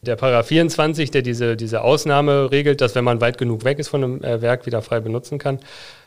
Der 0.03 0.17
Paragraph 0.17 0.47
24, 0.47 1.11
der 1.11 1.23
diese, 1.23 1.57
diese 1.57 1.83
Ausnahme 1.83 2.51
regelt, 2.53 2.81
dass 2.81 2.95
wenn 2.95 3.05
man 3.05 3.21
weit 3.21 3.39
genug 3.39 3.65
weg 3.65 3.79
ist 3.79 3.89
von 3.89 4.05
einem 4.05 4.23
äh, 4.23 4.41
Werk 4.41 4.67
wieder 4.67 4.83
frei 4.83 5.01
benutzen 5.01 5.39
kann, 5.39 5.59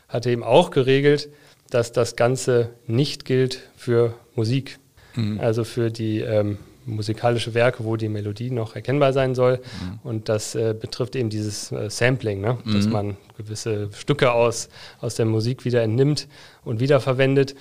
hat 0.08 0.26
eben 0.26 0.44
auch 0.44 0.72
geregelt, 0.72 1.30
dass 1.70 1.92
das 1.92 2.16
Ganze 2.16 2.70
nicht 2.88 3.26
gilt 3.26 3.70
für 3.76 4.14
Musik. 4.36 4.80
Mhm. 5.16 5.40
Also 5.40 5.64
für 5.64 5.92
die 5.92 6.22
ähm, 6.22 6.58
musikalische 6.86 7.54
Werke, 7.54 7.84
wo 7.84 7.96
die 7.96 8.10
Melodie 8.10 8.52
noch 8.52 8.76
erkennbar 8.76 9.14
sein 9.14 9.36
soll. 9.36 9.58
Mhm. 9.58 10.00
Und 10.04 10.30
das 10.30 10.56
äh, 10.56 10.74
betrifft 10.80 11.16
eben 11.16 11.30
dieses 11.30 11.72
äh, 11.72 11.90
Sampling, 11.90 12.42
ne? 12.42 12.58
dass 12.66 12.86
mhm. 12.86 12.92
man 12.92 13.18
gewisse 13.38 13.90
Stücke 13.94 14.32
aus, 14.32 14.70
aus 15.00 15.16
der 15.16 15.26
Musik 15.26 15.66
wieder 15.66 15.84
entnimmt 15.84 16.28
und 16.64 16.80
wiederverwendet. 16.80 17.56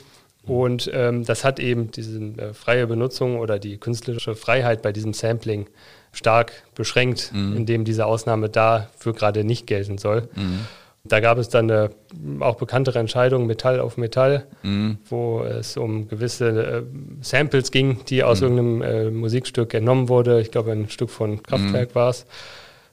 Und 0.45 0.91
ähm, 0.95 1.25
das 1.25 1.45
hat 1.45 1.61
eben 1.61 1.91
diese 1.91 2.19
äh, 2.19 2.55
freie 2.55 2.87
Benutzung 2.87 3.39
oder 3.39 3.59
die 3.59 3.77
künstlerische 3.77 4.35
Freiheit 4.35 4.81
bei 4.81 4.93
diesem 4.93 5.13
Sampling 5.13 5.67
stark 6.13 6.53
beschränkt, 6.75 7.33
mhm. 7.35 7.57
indem 7.57 7.85
diese 7.85 8.07
Ausnahme 8.07 8.49
dafür 8.49 9.13
gerade 9.13 9.45
nicht 9.45 9.67
gelten 9.67 9.99
soll. 9.99 10.29
Mhm. 10.35 10.61
Da 11.05 11.21
gab 11.21 11.39
es 11.39 11.49
dann 11.49 11.71
eine 11.71 11.91
auch 12.41 12.57
bekanntere 12.57 12.99
Entscheidung, 12.99 13.47
Metall 13.47 13.81
auf 13.81 13.97
Metall, 13.97 14.47
mhm. 14.63 14.99
wo 15.09 15.43
es 15.43 15.77
um 15.77 16.09
gewisse 16.09 16.49
äh, 16.49 16.83
Samples 17.21 17.71
ging, 17.71 18.05
die 18.07 18.25
aus 18.25 18.41
mhm. 18.41 18.47
irgendeinem 18.47 18.83
äh, 18.83 19.11
Musikstück 19.11 19.75
entnommen 19.75 20.09
wurde. 20.09 20.41
Ich 20.41 20.51
glaube, 20.51 20.73
ein 20.73 20.89
Stück 20.91 21.11
von 21.11 21.43
Kraftwerk 21.43 21.91
mhm. 21.91 21.95
war 21.95 22.11
es. 22.11 22.27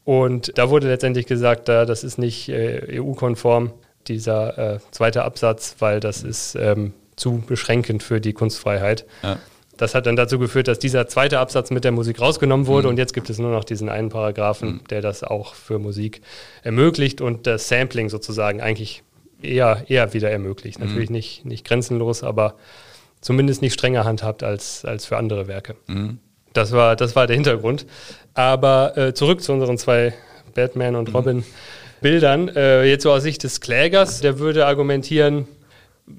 Und 0.04 0.58
da 0.58 0.70
wurde 0.70 0.88
letztendlich 0.88 1.26
gesagt, 1.26 1.68
da, 1.68 1.86
das 1.86 2.04
ist 2.04 2.18
nicht 2.18 2.48
äh, 2.50 3.00
EU-konform, 3.00 3.72
dieser 4.08 4.76
äh, 4.76 4.80
zweite 4.92 5.24
Absatz, 5.24 5.78
weil 5.80 6.00
das 6.00 6.22
ist 6.24 6.56
ähm, 6.56 6.94
zu 7.16 7.44
beschränkend 7.46 8.04
für 8.04 8.22
die 8.22 8.34
Kunstfreiheit. 8.34 9.06
Ja. 9.24 9.40
Das 9.78 9.96
hat 9.96 10.06
dann 10.06 10.16
dazu 10.16 10.40
geführt, 10.40 10.68
dass 10.68 10.80
dieser 10.80 11.08
zweite 11.08 11.40
Absatz 11.40 11.70
mit 11.72 11.84
der 11.84 11.92
Musik 11.92 12.22
rausgenommen 12.22 12.68
wurde 12.68 12.88
mhm. 12.88 12.92
und 12.92 12.98
jetzt 12.98 13.14
gibt 13.14 13.30
es 13.30 13.40
nur 13.40 13.52
noch 13.52 13.64
diesen 13.64 13.90
einen 13.90 14.10
Paragraphen, 14.10 14.70
mhm. 14.70 14.82
der 14.90 15.02
das 15.02 15.24
auch 15.24 15.54
für 15.56 15.80
Musik 15.80 16.22
ermöglicht 16.64 17.22
und 17.22 17.48
das 17.48 17.68
Sampling 17.68 18.10
sozusagen 18.10 18.62
eigentlich 18.62 19.04
eher, 19.42 19.86
eher 19.88 20.14
wieder 20.14 20.30
ermöglicht. 20.32 20.80
Mhm. 20.80 20.88
Natürlich 20.88 21.10
nicht, 21.10 21.46
nicht 21.46 21.66
grenzenlos, 21.66 22.24
aber 22.24 22.56
zumindest 23.22 23.62
nicht 23.62 23.74
strenger 23.74 24.06
handhabt 24.06 24.44
als, 24.44 24.86
als 24.86 25.06
für 25.06 25.18
andere 25.18 25.48
Werke. 25.48 25.76
Mhm. 25.88 26.20
Das, 26.54 26.72
war, 26.72 26.96
das 26.96 27.16
war 27.16 27.28
der 27.28 27.36
Hintergrund. 27.36 27.86
Aber 28.34 28.98
äh, 28.98 29.14
zurück 29.14 29.42
zu 29.42 29.52
unseren 29.52 29.78
zwei 29.78 30.14
Batman 30.54 30.96
und 30.96 31.10
mhm. 31.10 31.16
Robin 31.16 31.44
Bildern. 32.02 32.50
Äh, 32.50 32.84
jetzt 32.86 33.04
so 33.04 33.12
aus 33.12 33.24
Sicht 33.24 33.44
des 33.44 33.62
Klägers, 33.62 34.22
der 34.22 34.40
würde 34.40 34.66
argumentieren, 34.66 35.48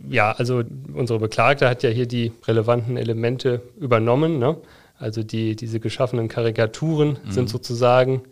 ja, 0.09 0.33
also 0.33 0.63
unsere 0.95 1.19
Beklagte 1.19 1.69
hat 1.69 1.83
ja 1.83 1.91
hier 1.91 2.07
die 2.07 2.33
relevanten 2.47 2.97
Elemente 2.97 3.63
übernommen. 3.79 4.39
Ne? 4.39 4.57
Also 4.99 5.23
die, 5.23 5.57
diese 5.57 5.81
geschaffenen 5.81 6.29
Karikaturen 6.29 7.19
mhm. 7.25 7.31
sind 7.31 7.49
sozusagen 7.49 8.23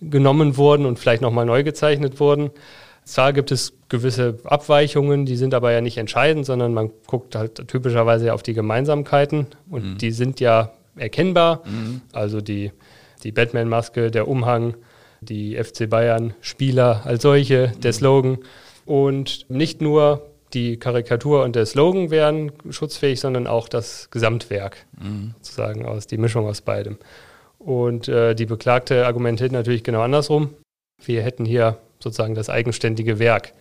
genommen 0.00 0.56
worden 0.56 0.84
und 0.84 0.98
vielleicht 0.98 1.22
nochmal 1.22 1.46
neu 1.46 1.62
gezeichnet 1.62 2.20
worden. 2.20 2.50
Zwar 3.04 3.32
gibt 3.32 3.52
es 3.52 3.72
gewisse 3.88 4.38
Abweichungen, 4.44 5.26
die 5.26 5.36
sind 5.36 5.54
aber 5.54 5.70
ja 5.70 5.80
nicht 5.80 5.96
entscheidend, 5.96 6.44
sondern 6.44 6.74
man 6.74 6.90
guckt 7.06 7.36
halt 7.36 7.68
typischerweise 7.68 8.34
auf 8.34 8.42
die 8.42 8.52
Gemeinsamkeiten 8.52 9.46
und 9.70 9.84
mhm. 9.84 9.98
die 9.98 10.10
sind 10.10 10.40
ja 10.40 10.72
erkennbar. 10.96 11.62
Mhm. 11.66 12.00
Also 12.12 12.40
die, 12.40 12.72
die 13.22 13.30
Batman-Maske, 13.30 14.10
der 14.10 14.26
Umhang, 14.26 14.74
die 15.20 15.56
FC 15.56 15.88
Bayern-Spieler 15.88 17.02
als 17.04 17.22
solche, 17.22 17.72
der 17.80 17.92
mhm. 17.92 17.96
Slogan. 17.96 18.38
Und 18.84 19.46
nicht 19.48 19.80
nur 19.80 20.22
die 20.54 20.78
Karikatur 20.78 21.44
und 21.44 21.56
der 21.56 21.66
Slogan 21.66 22.10
wären 22.10 22.52
schutzfähig, 22.70 23.20
sondern 23.20 23.46
auch 23.46 23.68
das 23.68 24.10
Gesamtwerk, 24.10 24.86
mhm. 25.00 25.34
sozusagen 25.40 25.86
aus 25.86 26.06
die 26.06 26.18
Mischung 26.18 26.46
aus 26.46 26.60
beidem. 26.60 26.98
Und 27.58 28.08
äh, 28.08 28.34
die 28.34 28.46
Beklagte 28.46 29.06
argumentiert 29.06 29.52
natürlich 29.52 29.82
genau 29.82 30.02
andersrum. 30.02 30.54
Wir 31.04 31.22
hätten 31.22 31.44
hier 31.44 31.78
sozusagen 31.98 32.34
das 32.34 32.48
eigenständige 32.48 33.18
Werk, 33.18 33.52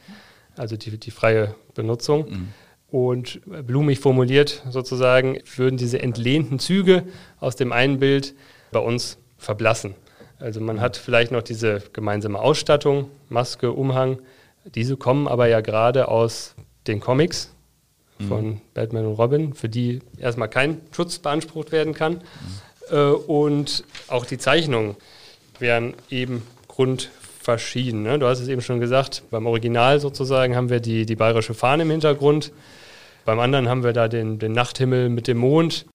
also 0.56 0.78
die, 0.78 0.98
die 1.00 1.12
freie 1.12 1.56
Benutzung. 1.74 2.30
Mhm. 2.30 2.48
Und 2.88 3.42
blumig 3.46 4.00
formuliert 4.00 4.64
sozusagen 4.70 5.40
würden 5.56 5.78
diese 5.78 6.02
entlehnten 6.02 6.60
Züge 6.60 7.04
aus 7.40 7.56
dem 7.56 7.72
einen 7.72 8.00
Bild 8.00 8.36
bei 8.72 8.80
uns 8.80 9.18
verblassen. 9.38 9.96
Also 10.40 10.62
man 10.62 10.82
hat 10.82 10.98
vielleicht 10.98 11.32
noch 11.32 11.42
diese 11.42 11.82
gemeinsame 11.94 12.40
Ausstattung, 12.40 13.10
Maske, 13.30 13.72
Umhang. 13.72 14.20
Diese 14.76 14.98
kommen 14.98 15.28
aber 15.28 15.48
ja 15.48 15.62
gerade 15.62 16.08
aus 16.08 16.56
den 16.88 17.00
Comics 17.00 17.52
mhm. 18.20 18.28
von 18.28 18.62
Batman 18.74 19.06
und 19.06 19.14
Robin, 19.16 19.54
für 19.54 19.70
die 19.70 20.00
erstmal 20.18 20.50
kein 20.50 20.82
Schutz 20.92 21.20
beansprucht 21.20 21.72
werden 21.72 21.94
kann. 21.94 22.14
Mhm. 22.14 22.22
Äh, 22.92 23.10
und 23.12 23.84
auch 24.08 24.26
die 24.26 24.38
Zeichnungen 24.38 24.96
wären 25.60 25.94
eben 26.10 26.44
grundverschieden. 26.68 28.04
Ne? 28.04 28.20
Du 28.20 28.28
hast 28.28 28.40
es 28.40 28.48
eben 28.48 28.62
schon 28.62 28.80
gesagt, 28.80 29.24
beim 29.32 29.46
Original 29.46 30.00
sozusagen 30.00 30.56
haben 30.56 30.70
wir 30.70 30.80
die, 30.80 31.06
die 31.06 31.16
bayerische 31.16 31.54
Fahne 31.54 31.84
im 31.84 31.92
Hintergrund. 31.92 32.52
Beim 33.24 33.40
anderen 33.40 33.70
haben 33.70 33.84
wir 33.84 33.94
da 33.94 34.08
den, 34.08 34.38
den 34.38 34.52
Nachthimmel 34.52 35.10
mit 35.10 35.28
dem 35.28 35.38
Mond 35.38 35.86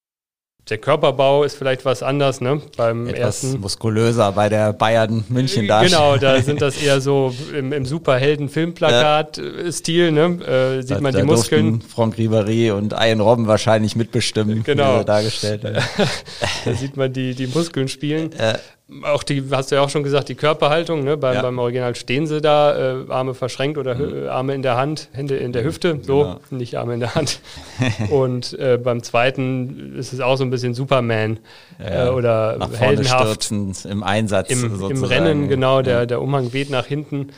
der 0.69 0.79
Körperbau 0.79 1.45
ist 1.45 1.57
vielleicht 1.57 1.85
was 1.85 2.03
anders, 2.03 2.41
ne? 2.41 2.63
Beim 2.77 3.07
Etwas 3.09 3.43
ersten. 3.43 3.61
muskulöser 3.61 4.33
bei 4.33 4.49
der 4.49 4.73
Bayern 4.73 5.25
München 5.29 5.67
da. 5.67 5.83
Genau, 5.83 6.17
da 6.17 6.41
sind 6.43 6.63
das 6.63 6.83
eher 6.83 7.01
so 7.01 7.35
im, 7.57 7.73
im 7.73 7.87
Superhelden-Filmplakat-Stil, 7.87 10.13
ne? 10.13 10.39
Äh, 10.47 10.83
sieht 10.83 10.97
da, 10.97 11.01
man 11.01 11.15
die 11.15 11.23
Muskeln. 11.23 11.81
Franck 11.81 12.17
Ribéry 12.17 12.73
und 12.73 12.93
Ian 12.93 13.21
Robben 13.21 13.47
wahrscheinlich 13.47 13.97
mitbestimmen, 13.97 14.63
genau. 14.63 15.03
dargestellt. 15.03 15.65
da 16.65 16.75
sieht 16.75 16.97
man 16.97 17.13
die, 17.13 17.35
die 17.35 17.47
Muskeln 17.47 17.89
spielen. 17.89 18.31
Ja 18.39 18.59
auch 19.03 19.23
die, 19.23 19.45
hast 19.51 19.71
du 19.71 19.77
ja 19.77 19.83
auch 19.83 19.89
schon 19.89 20.03
gesagt, 20.03 20.29
die 20.29 20.35
Körperhaltung. 20.35 21.05
Ne? 21.05 21.17
Beim, 21.17 21.35
ja. 21.35 21.43
beim 21.43 21.59
Original 21.59 21.95
stehen 21.95 22.27
sie 22.27 22.41
da, 22.41 23.03
äh, 23.03 23.11
Arme 23.11 23.35
verschränkt 23.35 23.79
oder 23.79 23.95
mhm. 23.95 24.29
Arme 24.29 24.55
in 24.55 24.63
der 24.63 24.77
Hand, 24.77 25.09
Hände 25.13 25.37
in 25.37 25.53
der 25.53 25.65
Hüfte, 25.65 25.99
so, 26.03 26.23
genau. 26.23 26.41
nicht 26.51 26.77
Arme 26.77 26.95
in 26.95 27.01
der 27.01 27.15
Hand. 27.15 27.41
Und 28.11 28.59
äh, 28.59 28.79
beim 28.83 29.03
zweiten 29.03 29.95
ist 29.97 30.13
es 30.13 30.21
auch 30.21 30.37
so 30.37 30.45
ein 30.45 30.51
bisschen 30.51 30.75
Superman 30.75 31.39
ja, 31.79 32.07
äh, 32.07 32.11
oder 32.11 32.57
nach 32.59 32.73
heldenhaft. 32.73 33.51
im 33.51 34.03
Einsatz. 34.03 34.51
Im, 34.51 34.91
Im, 34.91 35.05
Rennen, 35.05 35.49
genau, 35.49 35.83
der, 35.83 36.07
der 36.07 36.21
Umhang 36.21 36.53
weht 36.53 36.71
nach 36.71 36.87
hinten. 36.87 37.31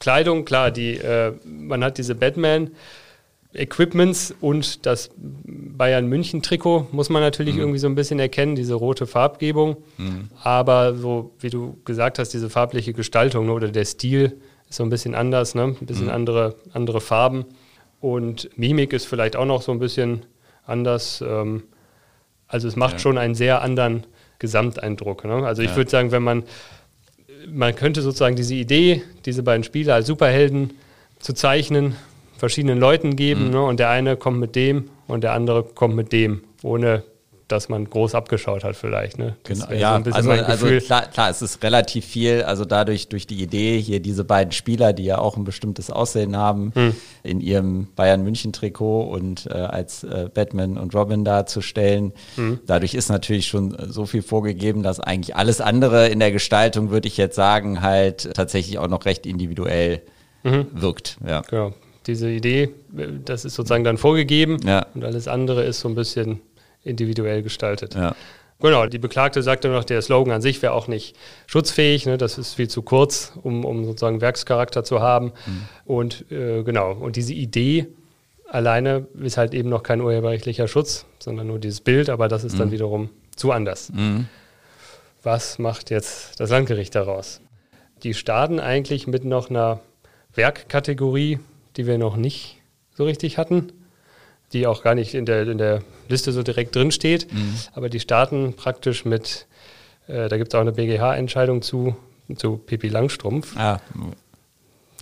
Kleidung, 0.00 0.44
klar, 0.44 0.70
die, 0.70 0.96
äh, 0.96 1.32
man 1.44 1.84
hat 1.84 1.98
diese 1.98 2.14
Batman. 2.14 2.70
Equipments 3.54 4.34
und 4.40 4.84
das 4.84 5.10
Bayern 5.16 6.06
München 6.06 6.42
Trikot 6.42 6.88
muss 6.92 7.08
man 7.08 7.22
natürlich 7.22 7.54
mhm. 7.54 7.60
irgendwie 7.60 7.78
so 7.78 7.86
ein 7.86 7.94
bisschen 7.94 8.18
erkennen, 8.18 8.56
diese 8.56 8.74
rote 8.74 9.06
Farbgebung. 9.06 9.76
Mhm. 9.96 10.28
Aber 10.42 10.94
so 10.94 11.32
wie 11.40 11.50
du 11.50 11.78
gesagt 11.84 12.18
hast, 12.18 12.30
diese 12.30 12.50
farbliche 12.50 12.92
Gestaltung 12.92 13.46
ne, 13.46 13.52
oder 13.52 13.68
der 13.68 13.84
Stil 13.84 14.38
ist 14.68 14.76
so 14.76 14.82
ein 14.82 14.90
bisschen 14.90 15.14
anders, 15.14 15.54
ne? 15.54 15.76
ein 15.80 15.86
bisschen 15.86 16.06
mhm. 16.06 16.12
andere, 16.12 16.56
andere 16.72 17.00
Farben. 17.00 17.44
Und 18.00 18.50
Mimik 18.58 18.92
ist 18.92 19.06
vielleicht 19.06 19.36
auch 19.36 19.46
noch 19.46 19.62
so 19.62 19.72
ein 19.72 19.78
bisschen 19.78 20.26
anders. 20.66 21.22
Ähm, 21.26 21.62
also 22.48 22.68
es 22.68 22.76
macht 22.76 22.94
ja. 22.94 22.98
schon 22.98 23.18
einen 23.18 23.34
sehr 23.34 23.62
anderen 23.62 24.04
Gesamteindruck. 24.40 25.24
Ne? 25.24 25.46
Also 25.46 25.62
ich 25.62 25.70
ja. 25.70 25.76
würde 25.76 25.90
sagen, 25.90 26.12
wenn 26.12 26.22
man, 26.22 26.42
man 27.48 27.74
könnte 27.74 28.02
sozusagen 28.02 28.36
diese 28.36 28.54
Idee, 28.54 29.02
diese 29.24 29.42
beiden 29.42 29.64
Spieler 29.64 29.94
als 29.94 30.06
Superhelden 30.06 30.74
zu 31.20 31.32
zeichnen, 31.34 31.96
verschiedenen 32.36 32.78
Leuten 32.78 33.16
geben 33.16 33.46
mhm. 33.46 33.50
ne? 33.52 33.62
und 33.62 33.80
der 33.80 33.90
eine 33.90 34.16
kommt 34.16 34.38
mit 34.38 34.56
dem 34.56 34.90
und 35.06 35.24
der 35.24 35.32
andere 35.32 35.62
kommt 35.62 35.94
mit 35.94 36.12
dem, 36.12 36.42
ohne 36.62 37.02
dass 37.48 37.68
man 37.68 37.88
groß 37.88 38.14
abgeschaut 38.14 38.64
hat 38.64 38.74
vielleicht. 38.74 39.18
Ne? 39.18 39.36
genau, 39.44 39.70
ja, 39.72 40.00
so 40.02 40.10
also, 40.12 40.30
also 40.30 40.66
klar, 40.78 41.06
klar, 41.06 41.30
es 41.30 41.42
ist 41.42 41.62
relativ 41.62 42.04
viel, 42.04 42.42
also 42.42 42.64
dadurch 42.64 43.08
durch 43.08 43.26
die 43.26 43.42
Idee 43.42 43.78
hier 43.80 44.00
diese 44.00 44.24
beiden 44.24 44.52
Spieler, 44.52 44.92
die 44.92 45.04
ja 45.04 45.18
auch 45.18 45.36
ein 45.36 45.44
bestimmtes 45.44 45.90
Aussehen 45.90 46.36
haben, 46.36 46.72
hm. 46.74 46.94
in 47.22 47.40
ihrem 47.40 47.88
Bayern 47.94 48.22
München 48.22 48.52
Trikot 48.52 49.02
und 49.02 49.46
äh, 49.46 49.52
als 49.52 50.04
äh, 50.04 50.28
Batman 50.32 50.78
und 50.78 50.94
Robin 50.94 51.24
darzustellen, 51.24 52.12
hm. 52.36 52.60
dadurch 52.66 52.94
ist 52.94 53.10
natürlich 53.10 53.46
schon 53.46 53.76
so 53.88 54.06
viel 54.06 54.22
vorgegeben, 54.22 54.82
dass 54.82 55.00
eigentlich 55.00 55.36
alles 55.36 55.60
andere 55.60 56.08
in 56.08 56.20
der 56.20 56.32
Gestaltung, 56.32 56.90
würde 56.90 57.08
ich 57.08 57.16
jetzt 57.16 57.36
sagen, 57.36 57.82
halt 57.82 58.32
tatsächlich 58.34 58.78
auch 58.78 58.88
noch 58.88 59.04
recht 59.04 59.26
individuell 59.26 60.00
mhm. 60.42 60.66
wirkt. 60.72 61.18
Ja. 61.26 61.42
Genau 61.42 61.74
diese 62.06 62.30
Idee, 62.30 62.70
das 63.24 63.44
ist 63.44 63.54
sozusagen 63.54 63.84
dann 63.84 63.98
vorgegeben 63.98 64.58
ja. 64.64 64.86
und 64.94 65.04
alles 65.04 65.28
andere 65.28 65.64
ist 65.64 65.80
so 65.80 65.88
ein 65.88 65.94
bisschen 65.94 66.40
individuell 66.82 67.42
gestaltet. 67.42 67.94
Ja. 67.94 68.14
Genau, 68.60 68.86
die 68.86 68.98
Beklagte 68.98 69.42
sagte 69.42 69.68
noch, 69.68 69.84
der 69.84 70.00
Slogan 70.00 70.32
an 70.32 70.40
sich 70.40 70.62
wäre 70.62 70.72
auch 70.72 70.86
nicht 70.86 71.16
schutzfähig, 71.46 72.06
ne? 72.06 72.16
das 72.16 72.38
ist 72.38 72.54
viel 72.54 72.68
zu 72.68 72.82
kurz, 72.82 73.32
um, 73.42 73.64
um 73.64 73.84
sozusagen 73.84 74.20
Werkscharakter 74.20 74.84
zu 74.84 75.00
haben. 75.00 75.32
Mhm. 75.46 75.62
Und 75.84 76.32
äh, 76.32 76.62
genau, 76.62 76.92
und 76.92 77.16
diese 77.16 77.34
Idee 77.34 77.88
alleine 78.48 79.06
ist 79.20 79.36
halt 79.36 79.52
eben 79.52 79.68
noch 79.68 79.82
kein 79.82 80.00
urheberrechtlicher 80.00 80.68
Schutz, 80.68 81.04
sondern 81.18 81.48
nur 81.48 81.58
dieses 81.58 81.80
Bild, 81.80 82.08
aber 82.08 82.28
das 82.28 82.44
ist 82.44 82.54
mhm. 82.54 82.58
dann 82.58 82.70
wiederum 82.70 83.10
zu 83.34 83.50
anders. 83.50 83.90
Mhm. 83.92 84.28
Was 85.22 85.58
macht 85.58 85.90
jetzt 85.90 86.38
das 86.38 86.50
Landgericht 86.50 86.94
daraus? 86.94 87.40
Die 88.02 88.14
starten 88.14 88.60
eigentlich 88.60 89.06
mit 89.06 89.24
noch 89.24 89.50
einer 89.50 89.80
Werkkategorie, 90.34 91.38
die 91.76 91.86
wir 91.86 91.98
noch 91.98 92.16
nicht 92.16 92.60
so 92.94 93.04
richtig 93.04 93.38
hatten, 93.38 93.72
die 94.52 94.66
auch 94.66 94.82
gar 94.82 94.94
nicht 94.94 95.14
in 95.14 95.26
der, 95.26 95.48
in 95.48 95.58
der 95.58 95.82
Liste 96.08 96.32
so 96.32 96.42
direkt 96.42 96.74
drin 96.74 96.90
steht. 96.90 97.32
Mhm. 97.32 97.54
Aber 97.72 97.88
die 97.88 98.00
starten 98.00 98.54
praktisch 98.54 99.04
mit, 99.04 99.46
äh, 100.06 100.28
da 100.28 100.36
gibt 100.36 100.52
es 100.52 100.54
auch 100.54 100.60
eine 100.60 100.72
BGH-Entscheidung 100.72 101.62
zu, 101.62 101.96
zu 102.36 102.58
Pipi 102.58 102.88
Langstrumpf. 102.88 103.56
Ah. 103.56 103.80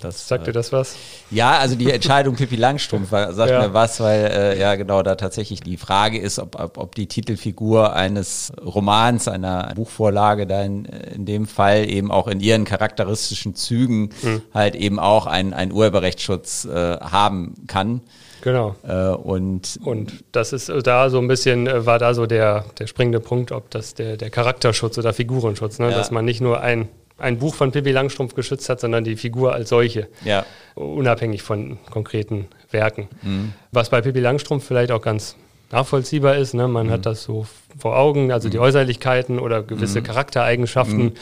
Das, 0.03 0.27
Sagt 0.27 0.47
dir 0.47 0.51
äh, 0.51 0.55
das 0.55 0.73
was? 0.73 0.97
Ja, 1.31 1.59
also 1.59 1.77
die 1.77 1.91
Entscheidung 1.91 2.37
Pippi 2.37 2.57
Langstrumpf 2.57 3.11
sagt 3.11 3.51
ja. 3.51 3.67
mir 3.67 3.75
was, 3.75 4.01
weil 4.01 4.25
äh, 4.27 4.61
ja 4.61 4.75
genau 4.75 5.03
da 5.03 5.15
tatsächlich 5.15 5.61
die 5.61 5.77
Frage 5.77 6.19
ist, 6.19 6.39
ob, 6.39 6.59
ob, 6.59 6.79
ob 6.79 6.95
die 6.95 7.07
Titelfigur 7.07 7.95
eines 7.95 8.53
Romans, 8.63 9.29
einer 9.29 9.73
Buchvorlage 9.75 10.47
da 10.47 10.63
in, 10.63 10.85
in 10.85 11.27
dem 11.27 11.47
Fall 11.47 11.89
eben 11.89 12.11
auch 12.11 12.29
in 12.29 12.41
ihren 12.41 12.65
charakteristischen 12.65 13.55
Zügen 13.55 14.11
mhm. 14.23 14.43
halt 14.53 14.75
eben 14.75 14.99
auch 14.99 15.27
einen, 15.27 15.53
einen 15.53 15.73
Urheberrechtsschutz 15.73 16.65
äh, 16.65 16.99
haben 17.01 17.55
kann. 17.67 18.01
Genau. 18.43 18.75
Äh, 18.83 19.09
und, 19.09 19.79
und 19.85 20.25
das 20.33 20.53
ist 20.53 20.71
da 20.85 21.11
so 21.11 21.19
ein 21.19 21.29
bisschen, 21.29 21.67
äh, 21.67 21.87
war 21.87 21.99
da 21.99 22.13
so 22.13 22.27
der, 22.27 22.65
der 22.79 22.89
springende 22.89 23.21
Punkt, 23.21 23.53
ob 23.53 23.71
das 23.71 23.95
der, 23.95 24.17
der 24.17 24.31
Charakterschutz 24.31 24.99
oder 24.99 25.13
Figurenschutz, 25.13 25.79
ne? 25.79 25.91
Ja. 25.91 25.97
dass 25.97 26.11
man 26.11 26.25
nicht 26.25 26.41
nur 26.41 26.61
ein 26.61 26.89
ein 27.23 27.39
Buch 27.39 27.55
von 27.55 27.73
Pippi 27.73 27.93
Langstrumpf 27.93 28.35
geschützt 28.35 28.69
hat, 28.69 28.81
sondern 28.81 29.05
die 29.05 29.17
Figur 29.17 29.55
als 29.55 29.69
solche. 29.69 30.09
Ja. 30.25 30.45
Unabhängig 30.75 31.43
von 31.43 31.79
konkreten 31.91 32.49
Werken. 32.71 33.09
Mhm. 33.23 33.53
Was 33.71 33.91
bei 33.91 34.01
Pippi 34.01 34.21
Langstrumpf 34.21 34.67
vielleicht 34.67 34.91
auch 34.91 35.03
ganz 35.03 35.37
nachvollziehbar 35.71 36.37
ist, 36.37 36.55
ne? 36.55 36.69
man 36.69 36.89
mhm. 36.89 36.91
hat 36.91 37.07
das 37.07 37.23
so 37.23 37.47
vor 37.79 37.97
Augen, 37.97 38.33
also 38.33 38.49
mhm. 38.49 38.53
die 38.53 38.59
Äußerlichkeiten 38.59 39.39
oder 39.39 39.63
gewisse 39.63 40.01
mhm. 40.01 40.05
Charaktereigenschaften 40.05 41.05
mhm. 41.05 41.13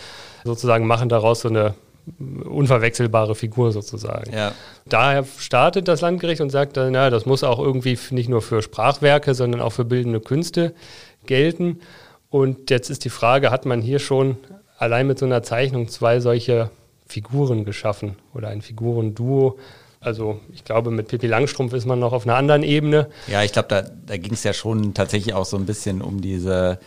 sozusagen 0.44 0.86
machen 0.86 1.08
daraus 1.08 1.40
so 1.40 1.48
eine 1.48 1.74
unverwechselbare 2.44 3.34
Figur 3.34 3.70
sozusagen. 3.72 4.32
Ja. 4.32 4.52
Daher 4.86 5.24
startet 5.38 5.86
das 5.86 6.00
Landgericht 6.00 6.40
und 6.40 6.50
sagt, 6.50 6.76
na, 6.76 7.10
das 7.10 7.26
muss 7.26 7.44
auch 7.44 7.60
irgendwie 7.60 7.96
nicht 8.10 8.28
nur 8.28 8.42
für 8.42 8.62
Sprachwerke, 8.62 9.34
sondern 9.34 9.60
auch 9.60 9.70
für 9.70 9.84
bildende 9.84 10.18
Künste 10.18 10.74
gelten. 11.26 11.80
Und 12.30 12.70
jetzt 12.70 12.90
ist 12.90 13.04
die 13.04 13.10
Frage, 13.10 13.50
hat 13.50 13.66
man 13.66 13.80
hier 13.82 13.98
schon 13.98 14.38
allein 14.80 15.06
mit 15.06 15.18
so 15.18 15.26
einer 15.26 15.44
Zeichnung 15.44 15.88
zwei 15.88 16.18
solche 16.18 16.70
Figuren 17.06 17.64
geschaffen 17.64 18.16
oder 18.34 18.48
ein 18.48 18.62
Figurenduo? 18.62 19.58
Also 20.00 20.40
ich 20.52 20.64
glaube, 20.64 20.90
mit 20.90 21.08
Pippi 21.08 21.26
Langstrumpf 21.26 21.74
ist 21.74 21.84
man 21.84 21.98
noch 21.98 22.12
auf 22.12 22.26
einer 22.26 22.36
anderen 22.36 22.62
Ebene. 22.62 23.10
Ja, 23.28 23.44
ich 23.44 23.52
glaube, 23.52 23.68
da, 23.68 23.82
da 23.82 24.16
ging 24.16 24.32
es 24.32 24.42
ja 24.42 24.54
schon 24.54 24.94
tatsächlich 24.94 25.34
auch 25.34 25.44
so 25.44 25.58
ein 25.58 25.66
bisschen 25.66 26.00
um 26.00 26.22
diese 26.22 26.80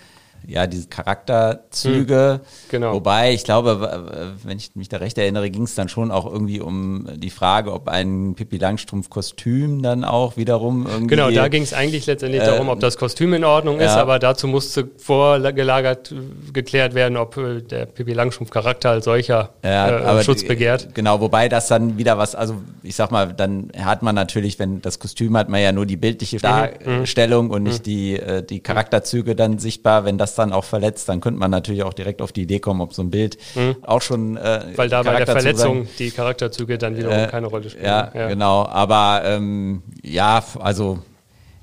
ja, 0.48 0.68
diese 0.68 0.88
Charakterzüge. 0.88 2.42
Hm, 2.42 2.70
genau. 2.70 2.94
Wobei, 2.94 3.34
ich 3.34 3.44
glaube, 3.44 4.38
wenn 4.44 4.58
ich 4.58 4.76
mich 4.76 4.90
da 4.90 4.98
recht 4.98 5.18
erinnere, 5.18 5.50
ging 5.50 5.64
es 5.64 5.76
dann 5.76 5.90
schon 5.90 6.12
auch 6.12 6.26
irgendwie 6.26 6.60
um 6.60 7.08
die 7.16 7.30
Frage, 7.30 7.72
ob 7.74 7.88
ein 7.88 8.36
Pippi 8.36 8.58
Langstrumpf-Kostüm 8.58 9.82
dann 9.82 10.04
auch 10.04 10.38
wiederum 10.38 10.88
irgendwie. 10.88 11.16
Genau, 11.16 11.32
da 11.32 11.48
ging 11.48 11.64
es 11.64 11.74
eigentlich 11.74 12.06
letztendlich 12.06 12.42
äh, 12.42 12.46
darum, 12.46 12.70
ob 12.70 12.80
das 12.80 12.98
Kostüm 12.98 13.34
in 13.34 13.44
Ordnung 13.44 13.80
ist, 13.80 13.96
ja. 13.96 14.02
aber 14.02 14.20
dazu 14.20 14.48
musste 14.48 14.90
vorgelagert 14.98 16.14
geklärt 16.54 16.94
werden, 16.94 17.18
ob 17.18 17.38
äh, 17.38 17.62
der 17.62 17.86
Pippi 17.86 18.14
Langstrumpf-Charakter 18.14 18.92
als 18.92 19.06
solcher 19.06 19.52
ja, 19.64 20.20
äh, 20.20 20.24
Schutz 20.24 20.42
die, 20.42 20.48
begehrt. 20.48 20.94
Genau, 20.94 21.20
wobei 21.20 21.50
das 21.50 21.68
dann 21.68 21.98
wieder 21.98 22.18
was, 22.18 22.36
also 22.36 22.56
ich 22.84 22.96
sag 22.96 23.12
mal, 23.12 23.34
dann 23.34 23.72
hat 23.78 24.04
man 24.04 24.16
natürlich, 24.16 24.60
wenn 24.60 24.82
das 24.82 25.00
Kostüm 25.00 25.38
hat 25.38 25.50
man 25.50 25.62
ja 25.62 25.72
nur 25.72 25.86
die 25.86 25.98
bildliche 25.98 26.38
mhm, 26.38 26.42
Darstellung 26.42 27.46
mhm. 27.46 27.52
und 27.52 27.64
nicht 27.64 27.80
mhm. 27.80 27.84
die, 27.84 28.20
äh, 28.20 28.44
die 28.44 28.60
Charakterzüge 28.60 29.36
dann 29.36 29.60
sichtbar, 29.60 30.06
wenn 30.06 30.18
das 30.18 30.33
dann 30.36 30.54
auch 30.54 30.64
verletzt, 30.64 31.10
dann 31.10 31.22
könnte 31.22 31.40
man 31.40 31.52
natürlich 31.52 31.84
auch 31.84 31.94
direkt 31.94 32.22
auf 32.22 32.32
die 32.32 32.44
Idee 32.44 32.60
kommen, 32.60 32.82
ob 32.82 32.94
so 32.94 33.02
ein 33.02 33.10
Bild 33.10 33.38
mhm. 33.56 33.76
auch 33.84 34.02
schon. 34.02 34.38
Äh, 34.38 34.62
Weil 34.76 34.90
da 34.90 35.04
bei 35.04 35.18
der 35.18 35.28
Verletzung 35.28 35.88
die 36.00 36.12
Charakterzüge 36.12 36.78
dann 36.78 36.98
wiederum 36.98 37.18
äh, 37.18 37.28
keine 37.28 37.48
Rolle 37.48 37.70
spielen. 37.70 37.86
Ja, 37.86 38.12
ja. 38.14 38.28
genau. 38.28 38.66
Aber 38.66 39.22
ähm, 39.26 39.84
ja, 40.02 40.44
also 40.60 41.00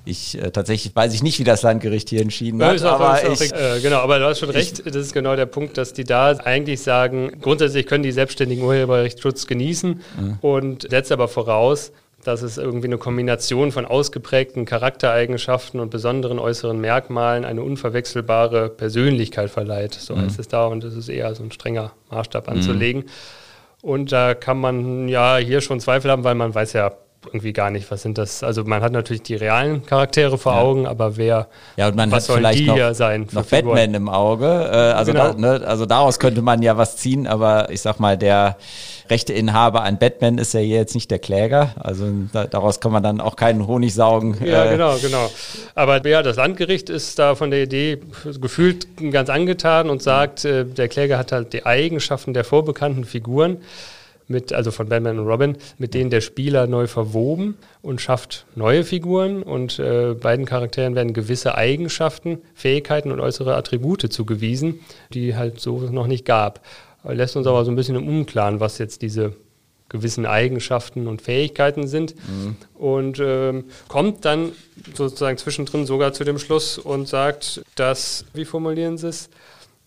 ich 0.04 0.40
äh, 0.40 0.50
tatsächlich 0.50 0.94
weiß 0.94 1.14
ich 1.14 1.22
nicht, 1.22 1.38
wie 1.38 1.44
das 1.44 1.62
Landgericht 1.62 2.08
hier 2.08 2.20
entschieden 2.20 2.62
hat. 2.62 2.80
Ja, 2.80 2.92
aber 2.92 3.14
auch, 3.14 3.40
ich, 3.40 3.52
äh, 3.52 3.80
genau, 3.80 3.98
aber 3.98 4.18
du 4.18 4.26
hast 4.26 4.40
schon 4.40 4.50
recht. 4.50 4.84
Das 4.86 4.96
ist 4.96 5.12
genau 5.12 5.36
der 5.36 5.46
Punkt, 5.46 5.78
dass 5.78 5.92
die 5.92 6.04
da 6.04 6.30
eigentlich 6.30 6.80
sagen, 6.82 7.32
grundsätzlich 7.40 7.86
können 7.86 8.02
die 8.02 8.12
selbstständigen 8.12 8.64
Urheberrechtsschutz 8.64 9.46
genießen 9.46 10.00
mhm. 10.18 10.38
und 10.40 10.90
setzt 10.90 11.12
aber 11.12 11.28
voraus, 11.28 11.92
dass 12.24 12.42
es 12.42 12.58
irgendwie 12.58 12.86
eine 12.86 12.98
Kombination 12.98 13.72
von 13.72 13.86
ausgeprägten 13.86 14.64
Charaktereigenschaften 14.64 15.80
und 15.80 15.90
besonderen 15.90 16.38
äußeren 16.38 16.80
Merkmalen 16.80 17.44
eine 17.44 17.62
unverwechselbare 17.62 18.68
Persönlichkeit 18.68 19.50
verleiht. 19.50 19.94
So 19.94 20.14
mhm. 20.14 20.22
heißt 20.22 20.38
es 20.38 20.48
da 20.48 20.66
und 20.66 20.84
das 20.84 20.94
ist 20.94 21.08
eher 21.08 21.34
so 21.34 21.42
ein 21.42 21.50
strenger 21.50 21.92
Maßstab 22.10 22.46
mhm. 22.46 22.52
anzulegen. 22.52 23.02
Mhm. 23.02 23.08
Und 23.82 24.12
da 24.12 24.34
kann 24.34 24.58
man 24.58 25.08
ja 25.08 25.38
hier 25.38 25.60
schon 25.60 25.80
Zweifel 25.80 26.10
haben, 26.10 26.24
weil 26.24 26.34
man 26.34 26.54
weiß 26.54 26.74
ja 26.74 26.92
irgendwie 27.26 27.52
gar 27.52 27.70
nicht, 27.70 27.90
was 27.90 28.02
sind 28.02 28.16
das. 28.18 28.42
Also 28.42 28.64
man 28.64 28.82
hat 28.82 28.92
natürlich 28.92 29.22
die 29.22 29.34
realen 29.34 29.84
Charaktere 29.84 30.38
vor 30.38 30.54
ja. 30.54 30.60
Augen, 30.60 30.86
aber 30.86 31.16
wer, 31.16 31.48
ja, 31.76 31.88
und 31.88 31.96
man 31.96 32.10
was 32.10 32.28
hat 32.28 32.36
vielleicht 32.36 32.66
noch, 32.66 32.94
sein? 32.94 33.26
Noch 33.32 33.44
Batman 33.44 33.94
im 33.94 34.08
Auge. 34.08 34.46
Äh, 34.46 34.76
also, 34.76 35.12
genau. 35.12 35.32
da, 35.32 35.38
ne, 35.38 35.66
also 35.66 35.84
daraus 35.84 36.18
könnte 36.18 36.40
man 36.40 36.62
ja 36.62 36.76
was 36.78 36.96
ziehen, 36.96 37.26
aber 37.26 37.70
ich 37.70 37.82
sag 37.82 38.00
mal, 38.00 38.16
der 38.16 38.56
Rechteinhaber 39.10 39.82
an 39.82 39.98
Batman 39.98 40.38
ist 40.38 40.54
ja 40.54 40.60
jetzt 40.60 40.94
nicht 40.94 41.10
der 41.10 41.18
Kläger. 41.18 41.74
Also 41.78 42.06
da, 42.32 42.46
daraus 42.46 42.80
kann 42.80 42.92
man 42.92 43.02
dann 43.02 43.20
auch 43.20 43.36
keinen 43.36 43.66
Honig 43.66 43.92
saugen. 43.92 44.38
Ja, 44.42 44.64
äh. 44.64 44.70
genau, 44.70 44.96
genau. 44.96 45.30
Aber 45.74 46.06
ja, 46.06 46.22
das 46.22 46.36
Landgericht 46.36 46.88
ist 46.88 47.18
da 47.18 47.34
von 47.34 47.50
der 47.50 47.62
Idee 47.64 47.98
gefühlt 48.40 48.86
ganz 49.10 49.28
angetan 49.28 49.90
und 49.90 50.02
sagt, 50.02 50.44
äh, 50.44 50.64
der 50.64 50.88
Kläger 50.88 51.18
hat 51.18 51.32
halt 51.32 51.52
die 51.52 51.66
Eigenschaften 51.66 52.32
der 52.32 52.44
vorbekannten 52.44 53.04
Figuren 53.04 53.58
mit, 54.30 54.52
also 54.52 54.70
von 54.70 54.88
Batman 54.88 55.18
und 55.18 55.26
Robin, 55.26 55.56
mit 55.78 55.92
denen 55.92 56.10
der 56.10 56.20
Spieler 56.20 56.66
neu 56.66 56.86
verwoben 56.86 57.56
und 57.82 58.00
schafft 58.00 58.46
neue 58.54 58.84
Figuren 58.84 59.42
und 59.42 59.78
äh, 59.78 60.14
beiden 60.14 60.46
Charakteren 60.46 60.94
werden 60.94 61.12
gewisse 61.12 61.56
Eigenschaften, 61.56 62.38
Fähigkeiten 62.54 63.10
und 63.10 63.20
äußere 63.20 63.56
Attribute 63.56 64.10
zugewiesen, 64.12 64.80
die 65.12 65.36
halt 65.36 65.60
so 65.60 65.80
noch 65.80 66.06
nicht 66.06 66.24
gab. 66.24 66.60
Lässt 67.04 67.36
uns 67.36 67.46
aber 67.46 67.64
so 67.64 67.70
ein 67.70 67.76
bisschen 67.76 67.96
im 67.96 68.06
Unklaren, 68.06 68.60
was 68.60 68.78
jetzt 68.78 69.02
diese 69.02 69.34
gewissen 69.88 70.24
Eigenschaften 70.24 71.08
und 71.08 71.20
Fähigkeiten 71.20 71.88
sind. 71.88 72.14
Mhm. 72.14 72.56
Und 72.74 73.18
ähm, 73.20 73.64
kommt 73.88 74.24
dann 74.24 74.52
sozusagen 74.94 75.36
zwischendrin 75.36 75.84
sogar 75.84 76.12
zu 76.12 76.24
dem 76.24 76.38
Schluss 76.38 76.78
und 76.78 77.08
sagt, 77.08 77.62
dass, 77.74 78.24
wie 78.32 78.44
formulieren 78.44 78.96
Sie 78.96 79.08
es, 79.08 79.28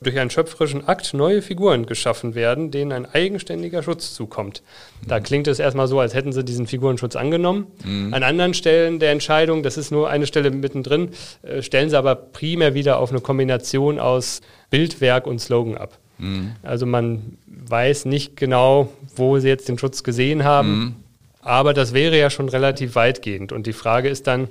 durch 0.03 0.19
einen 0.19 0.29
schöpferischen 0.29 0.87
Akt 0.87 1.13
neue 1.13 1.41
Figuren 1.41 1.85
geschaffen 1.85 2.35
werden, 2.35 2.71
denen 2.71 2.91
ein 2.91 3.05
eigenständiger 3.05 3.83
Schutz 3.83 4.13
zukommt. 4.13 4.61
Da 5.07 5.19
mhm. 5.19 5.23
klingt 5.23 5.47
es 5.47 5.59
erstmal 5.59 5.87
so, 5.87 5.99
als 5.99 6.13
hätten 6.13 6.33
sie 6.33 6.43
diesen 6.43 6.67
Figurenschutz 6.67 7.15
angenommen. 7.15 7.67
Mhm. 7.83 8.13
An 8.13 8.23
anderen 8.23 8.53
Stellen 8.53 8.99
der 8.99 9.11
Entscheidung, 9.11 9.63
das 9.63 9.77
ist 9.77 9.91
nur 9.91 10.09
eine 10.09 10.27
Stelle 10.27 10.51
mittendrin, 10.51 11.09
äh, 11.43 11.61
stellen 11.61 11.89
sie 11.89 11.97
aber 11.97 12.15
primär 12.15 12.73
wieder 12.73 12.99
auf 12.99 13.11
eine 13.11 13.21
Kombination 13.21 13.99
aus 13.99 14.41
Bildwerk 14.69 15.27
und 15.27 15.39
Slogan 15.39 15.77
ab. 15.77 15.97
Mhm. 16.17 16.53
Also 16.63 16.85
man 16.85 17.37
weiß 17.47 18.05
nicht 18.05 18.37
genau, 18.37 18.89
wo 19.15 19.39
sie 19.39 19.47
jetzt 19.47 19.67
den 19.67 19.77
Schutz 19.77 20.03
gesehen 20.03 20.43
haben, 20.43 20.69
mhm. 20.69 20.95
aber 21.41 21.73
das 21.73 21.93
wäre 21.93 22.17
ja 22.17 22.29
schon 22.29 22.49
relativ 22.49 22.95
weitgehend. 22.95 23.51
Und 23.51 23.67
die 23.67 23.73
Frage 23.73 24.09
ist 24.09 24.27
dann, 24.27 24.47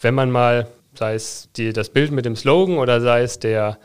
wenn 0.00 0.14
man 0.14 0.30
mal, 0.30 0.68
sei 0.94 1.14
es 1.14 1.48
die, 1.56 1.72
das 1.72 1.88
Bild 1.88 2.12
mit 2.12 2.24
dem 2.24 2.36
Slogan 2.36 2.78
oder 2.78 3.00
sei 3.00 3.22
es 3.22 3.38
der 3.38 3.78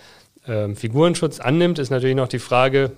ähm, 0.49 0.75
Figurenschutz 0.75 1.39
annimmt, 1.39 1.79
ist 1.79 1.89
natürlich 1.89 2.15
noch 2.15 2.27
die 2.27 2.39
Frage, 2.39 2.91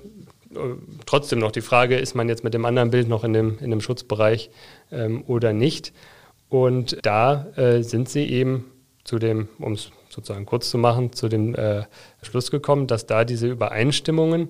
äh, 0.54 0.58
trotzdem 1.06 1.40
noch 1.40 1.52
die 1.52 1.62
Frage, 1.62 1.98
ist 1.98 2.16
man 2.16 2.30
jetzt 2.30 2.44
mit 2.44 2.54
dem 2.54 2.66
anderen 2.66 2.90
Bild 2.92 3.08
noch 3.08 3.24
in 3.24 3.34
dem, 3.34 3.60
in 3.60 3.70
dem 3.70 3.82
Schutzbereich 3.82 4.50
ähm, 4.92 5.24
oder 5.28 5.54
nicht. 5.54 5.94
Und 6.50 6.98
da 7.04 7.48
äh, 7.56 7.82
sind 7.82 8.10
sie 8.10 8.26
eben 8.26 8.72
zu 9.04 9.20
dem, 9.20 9.48
um 9.60 9.74
es 9.74 9.92
sozusagen 10.10 10.46
kurz 10.46 10.70
zu 10.70 10.78
machen, 10.78 11.14
zu 11.14 11.28
dem 11.30 11.56
äh, 11.56 11.84
Schluss 12.22 12.52
gekommen, 12.52 12.88
dass 12.88 13.06
da 13.06 13.26
diese 13.26 13.48
Übereinstimmungen 13.48 14.50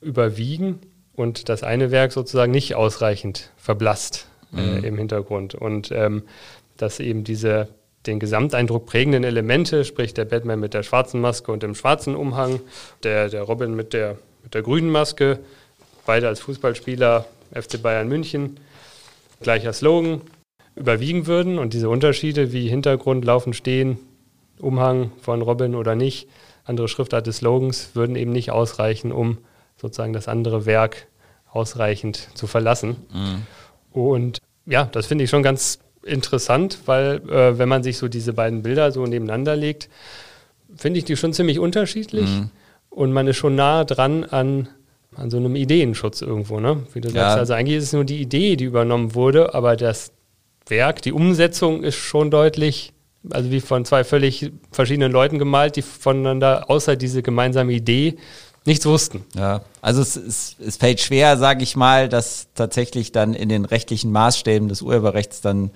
überwiegen 0.00 0.80
und 1.14 1.48
das 1.48 1.62
eine 1.62 1.90
Werk 1.90 2.12
sozusagen 2.12 2.52
nicht 2.52 2.74
ausreichend 2.74 3.50
verblasst 3.56 4.28
äh, 4.54 4.60
mhm. 4.60 4.84
im 4.84 4.98
Hintergrund. 4.98 5.54
Und 5.54 5.90
ähm, 5.92 6.24
dass 6.76 7.00
eben 7.00 7.24
diese 7.24 7.68
den 8.06 8.18
Gesamteindruck 8.18 8.86
prägenden 8.86 9.24
Elemente, 9.24 9.84
sprich 9.84 10.14
der 10.14 10.24
Batman 10.24 10.60
mit 10.60 10.74
der 10.74 10.82
schwarzen 10.82 11.20
Maske 11.20 11.52
und 11.52 11.62
dem 11.62 11.74
schwarzen 11.74 12.16
Umhang, 12.16 12.60
der, 13.02 13.28
der 13.28 13.42
Robin 13.42 13.74
mit 13.74 13.92
der, 13.92 14.18
mit 14.42 14.54
der 14.54 14.62
grünen 14.62 14.90
Maske, 14.90 15.38
beide 16.04 16.28
als 16.28 16.40
Fußballspieler 16.40 17.26
FC 17.54 17.80
Bayern 17.80 18.08
München, 18.08 18.58
gleicher 19.40 19.72
Slogan, 19.72 20.20
überwiegen 20.74 21.26
würden 21.26 21.58
und 21.58 21.74
diese 21.74 21.88
Unterschiede 21.88 22.52
wie 22.52 22.68
Hintergrund, 22.68 23.24
Laufen, 23.24 23.52
Stehen, 23.52 23.98
Umhang 24.58 25.12
von 25.20 25.42
Robin 25.42 25.74
oder 25.74 25.94
nicht, 25.94 26.28
andere 26.64 26.88
Schriftart 26.88 27.26
des 27.26 27.38
Slogans, 27.38 27.90
würden 27.94 28.16
eben 28.16 28.32
nicht 28.32 28.50
ausreichen, 28.50 29.12
um 29.12 29.38
sozusagen 29.76 30.12
das 30.12 30.28
andere 30.28 30.66
Werk 30.66 31.08
ausreichend 31.50 32.28
zu 32.34 32.46
verlassen. 32.46 32.96
Mhm. 33.12 33.46
Und 33.92 34.38
ja, 34.64 34.84
das 34.84 35.06
finde 35.06 35.24
ich 35.24 35.30
schon 35.30 35.42
ganz 35.42 35.78
interessant, 36.04 36.78
weil 36.86 37.20
äh, 37.28 37.58
wenn 37.58 37.68
man 37.68 37.82
sich 37.82 37.98
so 37.98 38.08
diese 38.08 38.32
beiden 38.32 38.62
Bilder 38.62 38.92
so 38.92 39.06
nebeneinander 39.06 39.56
legt, 39.56 39.88
finde 40.76 40.98
ich 40.98 41.04
die 41.04 41.16
schon 41.16 41.32
ziemlich 41.32 41.58
unterschiedlich 41.58 42.28
mhm. 42.28 42.50
und 42.90 43.12
man 43.12 43.26
ist 43.26 43.36
schon 43.36 43.54
nah 43.54 43.84
dran 43.84 44.24
an, 44.24 44.68
an 45.14 45.30
so 45.30 45.36
einem 45.36 45.56
Ideenschutz 45.56 46.22
irgendwo, 46.22 46.60
ne? 46.60 46.84
Wie 46.92 47.00
du 47.00 47.08
ja. 47.08 47.22
sagst, 47.22 47.38
also 47.38 47.54
eigentlich 47.54 47.78
ist 47.78 47.84
es 47.84 47.92
nur 47.92 48.04
die 48.04 48.20
Idee, 48.20 48.56
die 48.56 48.64
übernommen 48.64 49.14
wurde, 49.14 49.54
aber 49.54 49.76
das 49.76 50.12
Werk, 50.66 51.02
die 51.02 51.12
Umsetzung 51.12 51.82
ist 51.82 51.96
schon 51.96 52.30
deutlich, 52.30 52.92
also 53.30 53.50
wie 53.50 53.60
von 53.60 53.84
zwei 53.84 54.04
völlig 54.04 54.52
verschiedenen 54.70 55.12
Leuten 55.12 55.38
gemalt, 55.38 55.76
die 55.76 55.82
voneinander, 55.82 56.70
außer 56.70 56.96
diese 56.96 57.22
gemeinsame 57.22 57.72
Idee, 57.72 58.16
nichts 58.64 58.86
wussten. 58.86 59.24
Ja, 59.34 59.62
also 59.80 60.02
es, 60.02 60.16
es, 60.16 60.56
es 60.58 60.76
fällt 60.76 61.00
schwer, 61.00 61.36
sage 61.36 61.62
ich 61.62 61.76
mal, 61.76 62.08
dass 62.08 62.48
tatsächlich 62.54 63.12
dann 63.12 63.34
in 63.34 63.48
den 63.48 63.64
rechtlichen 63.64 64.12
Maßstäben 64.12 64.68
des 64.68 64.82
Urheberrechts 64.82 65.40
dann 65.40 65.70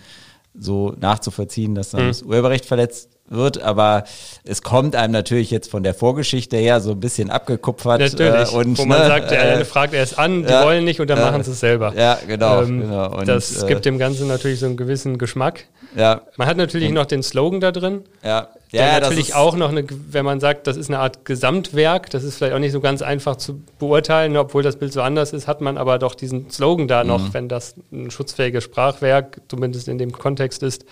so 0.59 0.94
nachzuvollziehen, 0.99 1.75
dass 1.75 1.90
dann 1.90 2.05
mhm. 2.05 2.09
das 2.09 2.22
Urheberrecht 2.22 2.66
verletzt 2.66 3.16
wird, 3.29 3.62
aber 3.62 4.05
es 4.45 4.62
kommt 4.62 4.95
einem 4.95 5.12
natürlich 5.12 5.51
jetzt 5.51 5.71
von 5.71 5.83
der 5.83 5.95
Vorgeschichte 5.95 6.57
her 6.57 6.81
so 6.81 6.93
ein 6.93 7.01
bisschen 7.01 7.31
abgekupfert. 7.31 8.01
Natürlich, 8.01 8.53
äh, 8.53 8.57
und, 8.57 8.79
wo 8.79 8.85
man 8.85 9.01
ne, 9.01 9.07
sagt, 9.07 9.31
der 9.31 9.41
eine 9.41 9.61
äh, 9.61 9.65
fragt 9.65 9.95
erst 9.95 10.19
an, 10.19 10.45
die 10.45 10.51
ja, 10.51 10.65
wollen 10.65 10.85
nicht 10.85 11.01
und 11.01 11.09
dann 11.09 11.19
äh, 11.19 11.23
machen 11.23 11.43
sie 11.43 11.51
es 11.51 11.61
selber. 11.61 11.93
Ja, 11.97 12.19
genau. 12.27 12.62
Ähm, 12.62 12.83
genau. 12.83 13.19
Und, 13.19 13.29
das 13.29 13.62
äh, 13.62 13.67
gibt 13.67 13.85
dem 13.85 13.99
Ganzen 13.99 14.29
natürlich 14.29 14.61
so 14.61 14.67
einen 14.67 14.77
gewissen 14.77 15.19
Geschmack. 15.19 15.65
Ja. 15.97 16.23
Man 16.37 16.47
hat 16.47 16.57
natürlich 16.57 16.89
und, 16.89 16.95
noch 16.95 17.07
den 17.07 17.23
Slogan 17.23 17.61
da 17.61 17.73
drin. 17.73 18.03
Ja. 18.23 18.49
Der 18.73 18.87
ja, 18.87 19.01
natürlich 19.01 19.35
auch 19.35 19.57
noch, 19.57 19.71
eine, 19.71 19.85
wenn 19.89 20.25
man 20.25 20.41
sagt, 20.41 20.67
das 20.67 20.77
ist 20.77 20.91
eine 20.91 20.99
Art 20.99 21.25
Gesamtwerk, 21.25 22.11
das 22.11 22.25
ist 22.25 22.37
vielleicht 22.37 22.53
auch 22.53 22.59
nicht 22.59 22.73
so 22.73 22.81
ganz 22.81 23.01
einfach 23.01 23.37
zu 23.37 23.62
beurteilen, 23.79 24.37
obwohl 24.37 24.62
das 24.62 24.77
Bild 24.77 24.93
so 24.93 25.03
anders 25.03 25.33
ist, 25.33 25.47
hat 25.47 25.61
man 25.61 25.79
aber 25.79 25.99
doch 25.99 26.15
diesen 26.15 26.51
Slogan 26.51 26.89
da 26.89 27.05
noch, 27.05 27.29
mhm. 27.29 27.35
wenn 27.35 27.49
das 27.49 27.77
ein 27.93 28.11
schutzfähiges 28.11 28.65
Sprachwerk, 28.65 29.41
zumindest 29.49 29.87
in 29.87 29.99
dem 29.99 30.11
Kontext 30.11 30.65
ist, 30.65 30.85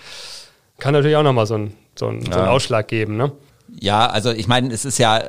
kann 0.78 0.92
natürlich 0.92 1.16
auch 1.16 1.24
nochmal 1.24 1.46
so, 1.46 1.54
ein, 1.56 1.74
so, 1.98 2.08
ein, 2.08 2.20
ja. 2.22 2.32
so 2.32 2.38
einen 2.38 2.48
Ausschlag 2.48 2.88
geben. 2.88 3.16
Ne? 3.16 3.32
Ja, 3.80 4.06
also 4.06 4.30
ich 4.30 4.48
meine, 4.48 4.72
es 4.72 4.84
ist 4.84 4.98
ja 4.98 5.22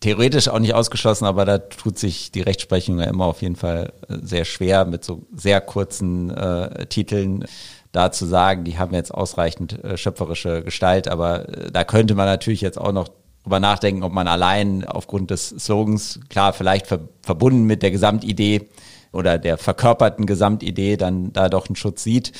theoretisch 0.00 0.48
auch 0.48 0.58
nicht 0.58 0.74
ausgeschlossen, 0.74 1.24
aber 1.26 1.44
da 1.44 1.58
tut 1.58 1.98
sich 1.98 2.32
die 2.32 2.42
Rechtsprechung 2.42 2.98
ja 2.98 3.06
immer 3.06 3.26
auf 3.26 3.40
jeden 3.42 3.56
Fall 3.56 3.92
sehr 4.08 4.44
schwer 4.44 4.84
mit 4.84 5.04
so 5.04 5.22
sehr 5.34 5.60
kurzen 5.60 6.30
äh, 6.30 6.86
Titeln 6.86 7.44
da 7.92 8.10
zu 8.10 8.26
sagen, 8.26 8.64
die 8.64 8.78
haben 8.78 8.94
jetzt 8.94 9.12
ausreichend 9.12 9.82
äh, 9.84 9.96
schöpferische 9.96 10.62
Gestalt, 10.62 11.08
aber 11.08 11.48
äh, 11.48 11.70
da 11.70 11.84
könnte 11.84 12.14
man 12.14 12.26
natürlich 12.26 12.62
jetzt 12.62 12.78
auch 12.78 12.92
noch 12.92 13.08
drüber 13.44 13.60
nachdenken, 13.60 14.02
ob 14.02 14.12
man 14.12 14.28
allein 14.28 14.84
aufgrund 14.84 15.30
des 15.30 15.48
Slogans, 15.50 16.20
klar, 16.28 16.52
vielleicht 16.52 16.86
ver 16.86 17.00
verbunden 17.22 17.64
mit 17.64 17.82
der 17.82 17.90
Gesamtidee 17.90 18.68
oder 19.12 19.38
der 19.38 19.58
verkörperten 19.58 20.26
Gesamtidee 20.26 20.96
dann 20.96 21.32
da 21.32 21.48
doch 21.48 21.68
einen 21.68 21.76
Schutz 21.76 22.02
sieht. 22.02 22.32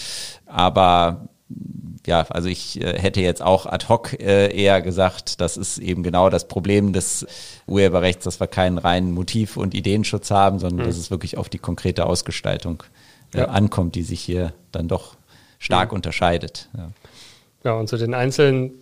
Aber 0.46 1.28
ja, 2.06 2.26
also 2.28 2.48
ich 2.48 2.80
äh, 2.80 2.98
hätte 2.98 3.20
jetzt 3.20 3.42
auch 3.42 3.66
ad 3.66 3.86
hoc 3.88 4.20
äh, 4.20 4.54
eher 4.54 4.82
gesagt, 4.82 5.40
das 5.40 5.56
ist 5.56 5.78
eben 5.78 6.02
genau 6.02 6.30
das 6.30 6.48
Problem 6.48 6.92
des 6.92 7.26
Urheberrechts, 7.66 8.24
dass 8.24 8.40
wir 8.40 8.48
keinen 8.48 8.78
reinen 8.78 9.12
Motiv- 9.12 9.56
und 9.56 9.74
Ideenschutz 9.74 10.30
haben, 10.30 10.58
sondern 10.58 10.86
mhm. 10.86 10.90
dass 10.90 10.98
es 10.98 11.10
wirklich 11.10 11.36
auf 11.36 11.48
die 11.48 11.58
konkrete 11.58 12.06
Ausgestaltung 12.06 12.82
äh, 13.34 13.38
ja. 13.38 13.44
ankommt, 13.46 13.94
die 13.94 14.02
sich 14.02 14.20
hier 14.20 14.52
dann 14.72 14.88
doch 14.88 15.16
stark 15.58 15.92
mhm. 15.92 15.96
unterscheidet. 15.96 16.68
Ja. 16.76 16.90
ja, 17.64 17.72
und 17.74 17.88
zu 17.88 17.96
den 17.96 18.14
Einzelnen, 18.14 18.72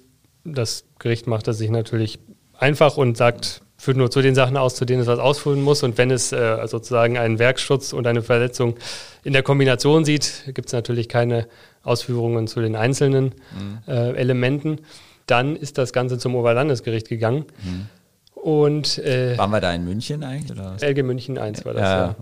das 0.44 0.84
Gericht 0.98 1.26
macht 1.26 1.46
das 1.46 1.58
sich 1.58 1.70
natürlich 1.70 2.18
einfach 2.58 2.96
und 2.96 3.16
sagt, 3.16 3.62
führt 3.76 3.96
nur 3.96 4.10
zu 4.10 4.20
den 4.20 4.34
Sachen 4.34 4.56
aus, 4.56 4.74
zu 4.74 4.84
denen 4.84 5.00
es 5.00 5.06
was 5.06 5.18
ausführen 5.18 5.62
muss. 5.62 5.82
Und 5.82 5.96
wenn 5.96 6.10
es 6.10 6.32
äh, 6.32 6.66
sozusagen 6.66 7.16
einen 7.16 7.38
Werkschutz 7.38 7.92
und 7.92 8.06
eine 8.06 8.22
Verletzung 8.22 8.76
in 9.24 9.32
der 9.32 9.42
Kombination 9.42 10.04
sieht, 10.04 10.44
gibt 10.54 10.68
es 10.68 10.72
natürlich 10.72 11.08
keine 11.08 11.46
Ausführungen 11.82 12.46
zu 12.46 12.60
den 12.60 12.76
einzelnen 12.76 13.34
mhm. 13.52 13.78
äh, 13.86 14.12
Elementen. 14.12 14.78
Dann 15.26 15.56
ist 15.56 15.78
das 15.78 15.92
Ganze 15.92 16.18
zum 16.18 16.34
Oberlandesgericht 16.34 17.08
gegangen. 17.08 17.46
Mhm. 17.62 17.86
Und, 18.34 18.98
äh, 18.98 19.36
Waren 19.36 19.50
wir 19.50 19.60
da 19.60 19.72
in 19.72 19.84
München 19.84 20.24
eigentlich? 20.24 20.50
Oder? 20.50 20.76
LG 20.80 21.02
München 21.02 21.38
1 21.38 21.64
war 21.64 21.74
das, 21.74 21.82
ja. 21.82 22.06
ja. 22.06 22.16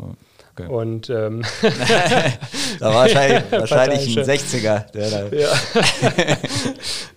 Okay. 0.58 0.68
Und 0.68 1.08
ähm, 1.10 1.42
da 2.80 2.86
war 2.86 2.94
wahrscheinlich, 2.94 3.42
wahrscheinlich 3.52 4.18
ein 4.18 4.24
60er. 4.24 4.90
Der 4.90 5.10
da 5.10 5.36
ja. 5.36 5.48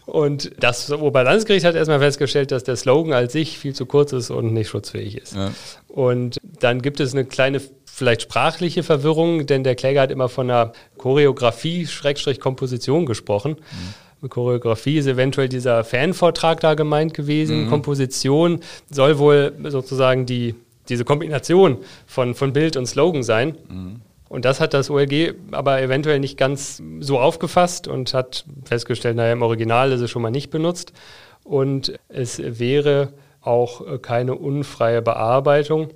und 0.06 0.52
das 0.60 0.92
Oberlandesgericht 0.92 1.66
hat 1.66 1.74
erstmal 1.74 2.00
festgestellt, 2.00 2.52
dass 2.52 2.64
der 2.64 2.76
Slogan 2.76 3.14
als 3.14 3.34
sich 3.34 3.58
viel 3.58 3.74
zu 3.74 3.88
kurz 3.88 4.14
ist 4.14 4.30
und 4.30 4.54
nicht 4.54 4.70
schutzfähig 4.70 5.18
ist. 5.18 5.36
Ja. 5.36 5.52
Und 5.88 6.38
dann 6.60 6.82
gibt 6.82 7.00
es 7.00 7.14
eine 7.14 7.26
kleine 7.26 7.62
vielleicht 7.94 8.24
sprachliche 8.24 8.84
Verwirrung, 8.84 9.46
denn 9.46 9.64
der 9.64 9.76
Kläger 9.76 10.02
hat 10.02 10.12
immer 10.12 10.30
von 10.30 10.50
einer 10.50 10.74
Choreografie, 10.98 11.86
Schrägstrich 11.86 12.40
Komposition 12.40 13.06
gesprochen. 13.06 13.58
Mhm. 14.22 14.30
Choreografie 14.30 14.98
ist 14.98 15.08
eventuell 15.08 15.50
dieser 15.50 15.84
Fanvortrag 15.84 16.60
da 16.60 16.76
gemeint 16.76 17.14
gewesen. 17.14 17.66
Mhm. 17.66 17.70
Komposition 17.70 18.62
soll 18.90 19.18
wohl 19.18 19.54
sozusagen 19.70 20.26
die 20.26 20.56
diese 20.90 21.06
Kombination 21.06 21.78
von, 22.06 22.34
von 22.34 22.54
Bild 22.54 22.76
und 22.76 22.86
Slogan 22.86 23.24
sein. 23.24 23.58
Mhm. 23.70 24.02
Und 24.30 24.46
das 24.46 24.60
hat 24.60 24.74
das 24.74 24.90
OLG 24.90 25.34
aber 25.52 25.82
eventuell 25.82 26.20
nicht 26.20 26.38
ganz 26.38 26.82
so 27.02 27.20
aufgefasst 27.20 27.88
und 27.88 28.14
hat 28.14 28.46
festgestellt, 28.64 29.18
naja, 29.18 29.34
im 29.34 29.42
Original 29.42 29.92
ist 29.92 30.02
es 30.02 30.10
schon 30.10 30.22
mal 30.22 30.32
nicht 30.32 30.50
benutzt. 30.50 30.94
Und 31.44 31.94
es 32.08 32.42
wäre 32.60 33.14
auch 33.42 34.02
keine 34.02 34.36
unfreie 34.36 35.02
Bearbeitung, 35.02 35.90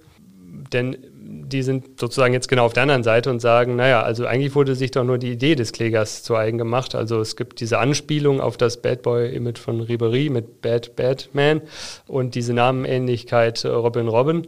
denn 0.73 0.97
die 1.27 1.63
sind 1.63 1.99
sozusagen 1.99 2.33
jetzt 2.33 2.47
genau 2.47 2.65
auf 2.65 2.73
der 2.73 2.83
anderen 2.83 3.03
Seite 3.03 3.31
und 3.31 3.39
sagen, 3.39 3.75
naja, 3.75 4.03
also 4.03 4.27
eigentlich 4.27 4.53
wurde 4.53 4.75
sich 4.75 4.91
doch 4.91 5.03
nur 5.03 5.17
die 5.17 5.31
Idee 5.31 5.55
des 5.55 5.71
Klägers 5.71 6.21
zu 6.21 6.35
eigen 6.35 6.59
gemacht. 6.59 6.93
Also 6.93 7.19
es 7.19 7.35
gibt 7.35 7.59
diese 7.61 7.79
Anspielung 7.79 8.39
auf 8.39 8.57
das 8.57 8.81
Bad 8.81 9.01
Boy-Image 9.01 9.57
von 9.57 9.81
Ribery 9.81 10.29
mit 10.29 10.61
Bad 10.61 10.95
Batman 10.95 11.61
und 12.07 12.35
diese 12.35 12.53
Namenähnlichkeit 12.53 13.65
Robin 13.65 14.07
Robin. 14.07 14.47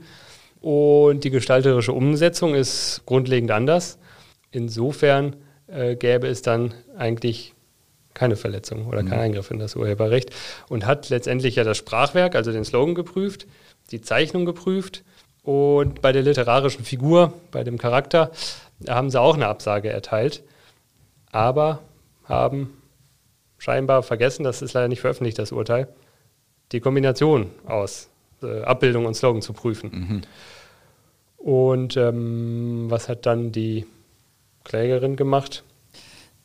Und 0.61 1.23
die 1.23 1.31
gestalterische 1.31 1.93
Umsetzung 1.93 2.53
ist 2.53 3.01
grundlegend 3.07 3.51
anders. 3.51 3.97
Insofern 4.51 5.35
äh, 5.67 5.95
gäbe 5.95 6.27
es 6.27 6.43
dann 6.43 6.75
eigentlich 6.95 7.53
keine 8.13 8.35
Verletzung 8.35 8.87
oder 8.87 9.01
mhm. 9.01 9.09
keinen 9.09 9.19
Eingriff 9.19 9.49
in 9.49 9.59
das 9.59 9.75
Urheberrecht 9.75 10.29
und 10.69 10.85
hat 10.85 11.09
letztendlich 11.09 11.55
ja 11.55 11.63
das 11.63 11.77
Sprachwerk, 11.77 12.35
also 12.35 12.51
den 12.51 12.65
Slogan 12.65 12.93
geprüft, 12.93 13.47
die 13.89 14.01
Zeichnung 14.01 14.45
geprüft 14.45 15.03
und 15.47 16.01
bei 16.01 16.11
der 16.11 16.23
literarischen 16.23 16.83
Figur, 16.83 17.31
bei 17.51 17.63
dem 17.63 17.77
Charakter, 17.77 18.31
haben 18.85 19.09
sie 19.09 19.17
auch 19.17 19.35
eine 19.35 19.47
Absage 19.47 19.89
erteilt, 19.89 20.43
aber 21.31 21.79
haben 22.25 22.81
scheinbar 23.57 24.03
vergessen, 24.03 24.43
das 24.43 24.61
ist 24.61 24.73
leider 24.73 24.89
nicht 24.89 24.99
veröffentlicht, 24.99 25.39
das 25.39 25.53
Urteil, 25.53 25.87
die 26.73 26.81
Kombination 26.81 27.49
aus 27.65 28.09
äh, 28.43 28.63
Abbildung 28.63 29.05
und 29.05 29.13
Slogan 29.13 29.41
zu 29.41 29.53
prüfen. 29.53 29.89
Mhm. 29.93 30.21
Und 31.37 31.95
ähm, 31.95 32.87
was 32.89 33.07
hat 33.07 33.25
dann 33.25 33.53
die 33.53 33.85
Klägerin 34.65 35.15
gemacht? 35.15 35.63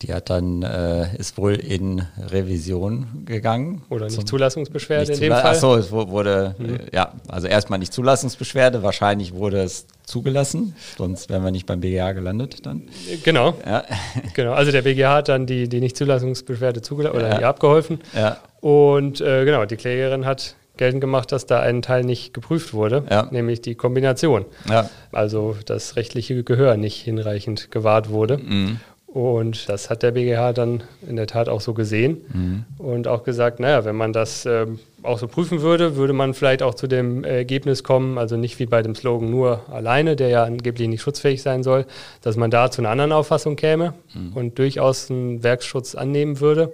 Die 0.02 0.12
hat 0.12 0.30
dann, 0.30 0.62
äh, 0.62 1.16
ist 1.16 1.38
wohl 1.38 1.54
in 1.54 2.02
Revision 2.18 3.24
gegangen. 3.24 3.82
Oder 3.88 4.06
nicht 4.06 4.26
Zulassungsbeschwerde 4.26 5.12
nicht 5.12 5.22
in 5.22 5.30
dem 5.30 5.32
Fall? 5.32 5.52
Achso, 5.52 5.76
es 5.76 5.92
wurde, 5.92 6.54
mhm. 6.58 6.74
äh, 6.74 6.78
ja, 6.92 7.12
also 7.28 7.46
erstmal 7.46 7.78
nicht 7.78 7.92
Zulassungsbeschwerde, 7.92 8.82
wahrscheinlich 8.82 9.34
wurde 9.34 9.62
es 9.62 9.86
zugelassen, 10.04 10.74
sonst 10.98 11.30
wären 11.30 11.44
wir 11.44 11.52
nicht 11.52 11.66
beim 11.66 11.80
BGH 11.80 12.12
gelandet 12.12 12.66
dann. 12.66 12.82
Genau. 13.22 13.54
Ja. 13.64 13.84
genau, 14.34 14.52
also 14.52 14.72
der 14.72 14.82
BGH 14.82 15.14
hat 15.14 15.28
dann 15.28 15.46
die, 15.46 15.68
die 15.68 15.80
Nicht-Zulassungsbeschwerde 15.80 16.82
zugelassen 16.82 17.16
oder 17.16 17.40
ja. 17.40 17.48
abgeholfen. 17.48 18.00
Ja. 18.14 18.38
Und 18.60 19.20
äh, 19.20 19.44
genau, 19.44 19.64
die 19.64 19.76
Klägerin 19.76 20.26
hat 20.26 20.56
geltend 20.76 21.00
gemacht, 21.00 21.32
dass 21.32 21.46
da 21.46 21.60
ein 21.60 21.82
Teil 21.82 22.02
nicht 22.02 22.34
geprüft 22.34 22.72
wurde, 22.74 23.04
ja. 23.10 23.28
nämlich 23.30 23.60
die 23.60 23.74
Kombination. 23.74 24.46
Ja. 24.68 24.88
Also 25.12 25.56
das 25.66 25.96
rechtliche 25.96 26.42
Gehör 26.42 26.76
nicht 26.76 27.02
hinreichend 27.02 27.70
gewahrt 27.70 28.08
wurde. 28.08 28.38
Mhm. 28.38 28.80
Und 29.12 29.68
das 29.68 29.90
hat 29.90 30.02
der 30.02 30.12
BGH 30.12 30.54
dann 30.54 30.84
in 31.06 31.16
der 31.16 31.26
Tat 31.26 31.50
auch 31.50 31.60
so 31.60 31.74
gesehen 31.74 32.22
mhm. 32.32 32.64
und 32.78 33.06
auch 33.06 33.24
gesagt, 33.24 33.60
naja, 33.60 33.84
wenn 33.84 33.94
man 33.94 34.14
das 34.14 34.46
äh, 34.46 34.66
auch 35.02 35.18
so 35.18 35.28
prüfen 35.28 35.60
würde, 35.60 35.96
würde 35.96 36.14
man 36.14 36.32
vielleicht 36.32 36.62
auch 36.62 36.74
zu 36.74 36.86
dem 36.86 37.22
Ergebnis 37.22 37.84
kommen, 37.84 38.16
also 38.16 38.38
nicht 38.38 38.58
wie 38.58 38.64
bei 38.64 38.80
dem 38.80 38.94
Slogan 38.94 39.30
nur 39.30 39.68
alleine, 39.70 40.16
der 40.16 40.28
ja 40.28 40.44
angeblich 40.44 40.88
nicht 40.88 41.02
schutzfähig 41.02 41.42
sein 41.42 41.62
soll, 41.62 41.84
dass 42.22 42.36
man 42.36 42.50
da 42.50 42.70
zu 42.70 42.80
einer 42.80 42.88
anderen 42.88 43.12
Auffassung 43.12 43.56
käme 43.56 43.92
mhm. 44.14 44.32
und 44.32 44.58
durchaus 44.58 45.10
einen 45.10 45.42
Werksschutz 45.42 45.94
annehmen 45.94 46.40
würde. 46.40 46.72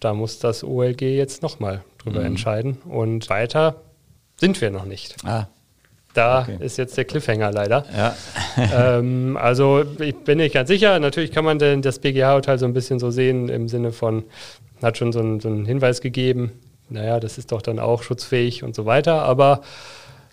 Da 0.00 0.14
muss 0.14 0.40
das 0.40 0.64
OLG 0.64 1.02
jetzt 1.02 1.42
nochmal 1.42 1.84
drüber 1.98 2.20
mhm. 2.20 2.26
entscheiden. 2.26 2.78
Und 2.86 3.30
weiter 3.30 3.76
sind 4.36 4.60
wir 4.60 4.72
noch 4.72 4.84
nicht. 4.84 5.14
Ah. 5.24 5.46
Da 6.14 6.42
okay. 6.42 6.56
ist 6.60 6.76
jetzt 6.76 6.96
der 6.96 7.04
Cliffhanger 7.04 7.50
leider. 7.50 7.84
Ja. 7.96 8.16
ähm, 8.98 9.38
also 9.40 9.84
ich 9.98 10.16
bin 10.16 10.38
nicht 10.38 10.54
ganz 10.54 10.68
sicher. 10.68 10.98
Natürlich 10.98 11.32
kann 11.32 11.44
man 11.44 11.58
denn 11.58 11.82
das 11.82 11.98
BGH-Urteil 11.98 12.58
so 12.58 12.66
ein 12.66 12.74
bisschen 12.74 12.98
so 12.98 13.10
sehen 13.10 13.48
im 13.48 13.68
Sinne 13.68 13.92
von, 13.92 14.24
hat 14.82 14.98
schon 14.98 15.12
so, 15.12 15.20
ein, 15.20 15.40
so 15.40 15.48
einen 15.48 15.64
Hinweis 15.64 16.00
gegeben, 16.00 16.52
naja, 16.88 17.20
das 17.20 17.38
ist 17.38 17.52
doch 17.52 17.62
dann 17.62 17.78
auch 17.78 18.02
schutzfähig 18.02 18.62
und 18.62 18.74
so 18.74 18.84
weiter, 18.84 19.22
aber 19.22 19.62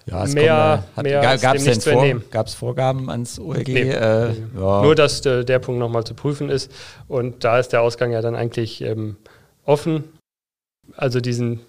ja, 0.05 0.25
mehr, 0.25 0.83
kommt, 0.95 1.07
mehr 1.07 1.37
gab 1.37 1.55
es 1.55 1.63
denn 1.63 1.79
vor, 1.79 2.05
gab's 2.31 2.53
Vorgaben 2.55 3.09
ans 3.09 3.39
OLG? 3.39 3.67
Nee. 3.67 3.91
Äh, 3.91 4.33
ja. 4.57 4.81
Nur, 4.81 4.95
dass 4.95 5.25
äh, 5.25 5.45
der 5.45 5.59
Punkt 5.59 5.79
nochmal 5.79 6.03
zu 6.03 6.15
prüfen 6.15 6.49
ist 6.49 6.71
und 7.07 7.43
da 7.43 7.59
ist 7.59 7.69
der 7.69 7.81
Ausgang 7.81 8.11
ja 8.11 8.21
dann 8.21 8.35
eigentlich 8.35 8.81
ähm, 8.81 9.17
offen 9.65 10.03
also 10.95 11.19
diesen 11.19 11.61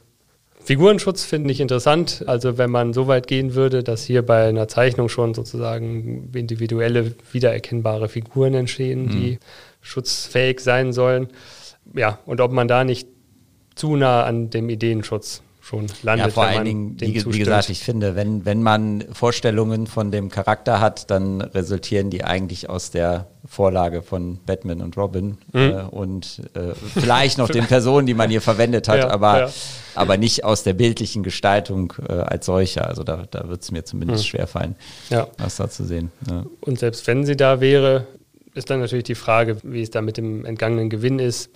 Figurenschutz 0.63 1.25
finde 1.25 1.51
ich 1.51 1.61
interessant. 1.61 2.25
Also 2.27 2.59
wenn 2.59 2.71
man 2.71 2.93
so 2.93 3.07
weit 3.07 3.27
gehen 3.27 3.55
würde, 3.55 3.83
dass 3.83 4.05
hier 4.05 4.25
bei 4.25 4.49
einer 4.49 4.69
Zeichnung 4.69 5.09
schon 5.09 5.35
sozusagen 5.35 6.31
individuelle, 6.35 7.15
wiedererkennbare 7.33 8.09
Figuren 8.09 8.55
entstehen, 8.55 9.05
mhm. 9.05 9.11
die 9.11 9.39
schutzfähig 9.81 10.61
sein 10.61 10.93
sollen. 10.93 11.29
Ja, 11.95 12.19
und 12.27 12.41
ob 12.41 12.53
man 12.53 12.69
da 12.69 12.85
nicht 12.85 13.09
zu 13.75 13.97
nah 13.97 14.25
an 14.25 14.51
dem 14.51 14.69
Ideenschutz 14.69 15.43
schon 15.71 15.87
landet. 16.03 16.27
Ja, 16.27 16.33
vor 16.33 16.45
allen 16.45 16.65
Dingen, 16.65 17.01
wie, 17.01 17.25
wie, 17.33 17.39
gesagt, 17.39 17.71
ich 17.71 17.81
finde, 17.81 18.17
wenn, 18.17 18.45
wenn 18.45 18.63
man 18.63 19.05
Vorstellungen 19.13 19.87
von 19.87 20.11
dem 20.11 20.29
Charakter 20.29 20.81
hat, 20.81 21.11
dann 21.11 21.41
resultieren 21.41 22.11
die 22.11 22.25
eigentlich 22.25 22.69
aus 22.69 22.91
der 22.91 23.27
Vorlage 23.47 24.03
von 24.03 24.39
Batman 24.45 24.83
und 24.83 24.97
Robin 24.97 25.39
mhm. 25.53 25.61
äh, 25.61 25.83
und 25.91 26.43
äh, 26.55 26.75
vielleicht 26.75 27.39
noch 27.39 27.49
den 27.59 27.67
Personen, 27.67 28.07
die 28.07 28.15
man 28.15 28.31
hier 28.31 28.41
verwendet 28.41 28.89
hat, 28.89 28.99
ja, 28.99 29.11
aber, 29.11 29.41
ja. 29.41 29.51
aber 29.95 30.17
nicht 30.17 30.45
aus 30.45 30.65
der 30.65 30.75
bildlichen 30.75 31.23
Gestaltung 31.23 31.93
äh, 32.09 32.15
als 32.15 32.47
solcher. 32.47 32.89
Also 32.89 33.05
da, 33.05 33.25
da 33.31 33.49
wird 33.49 33.63
es 33.63 33.71
mir 33.71 33.85
zumindest 33.85 34.25
mhm. 34.25 34.29
schwerfallen, 34.29 34.75
ja. 35.09 35.29
was 35.39 35.57
da 35.57 35.71
zu 35.71 35.85
sehen. 35.85 36.11
Und 36.61 36.81
selbst 36.81 37.07
wenn 37.07 37.25
sie 37.25 37.37
da 37.37 37.61
wäre, 37.61 38.09
ist 38.55 38.71
dann 38.71 38.81
natürlich 38.81 39.05
die 39.05 39.15
Frage, 39.15 39.59
wie 39.63 39.83
es 39.83 39.91
da 39.91 40.03
mit 40.03 40.17
dem 40.17 40.45
entgangenen 40.45 40.91
Gewinn 40.91 41.21
ist. 41.21 41.51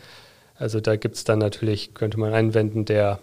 Also 0.56 0.80
da 0.80 0.94
gibt 0.94 1.16
es 1.16 1.24
dann 1.24 1.40
natürlich, 1.40 1.94
könnte 1.94 2.20
man 2.20 2.32
einwenden, 2.32 2.84
der 2.84 3.18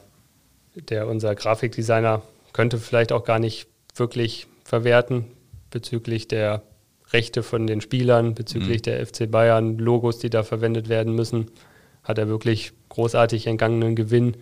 der 0.76 1.08
unser 1.08 1.36
Grafikdesigner 1.36 2.22
könnte 2.54 2.78
vielleicht 2.78 3.12
auch 3.12 3.24
gar 3.24 3.40
nicht 3.40 3.68
wirklich 3.96 4.48
verwerten 4.64 5.26
bezüglich 5.70 6.28
der 6.28 6.64
Rechte 7.14 7.44
von 7.44 7.68
den 7.68 7.82
Spielern, 7.82 8.36
bezüglich 8.36 8.80
mhm. 8.80 8.84
der 8.84 9.06
FC 9.06 9.30
Bayern 9.30 9.78
Logos, 9.78 10.20
die 10.20 10.30
da 10.30 10.44
verwendet 10.44 10.90
werden 10.90 11.14
müssen, 11.14 11.52
hat 12.04 12.18
er 12.18 12.28
wirklich 12.28 12.72
großartig 12.90 13.48
entgangenen 13.48 13.96
Gewinn. 13.96 14.38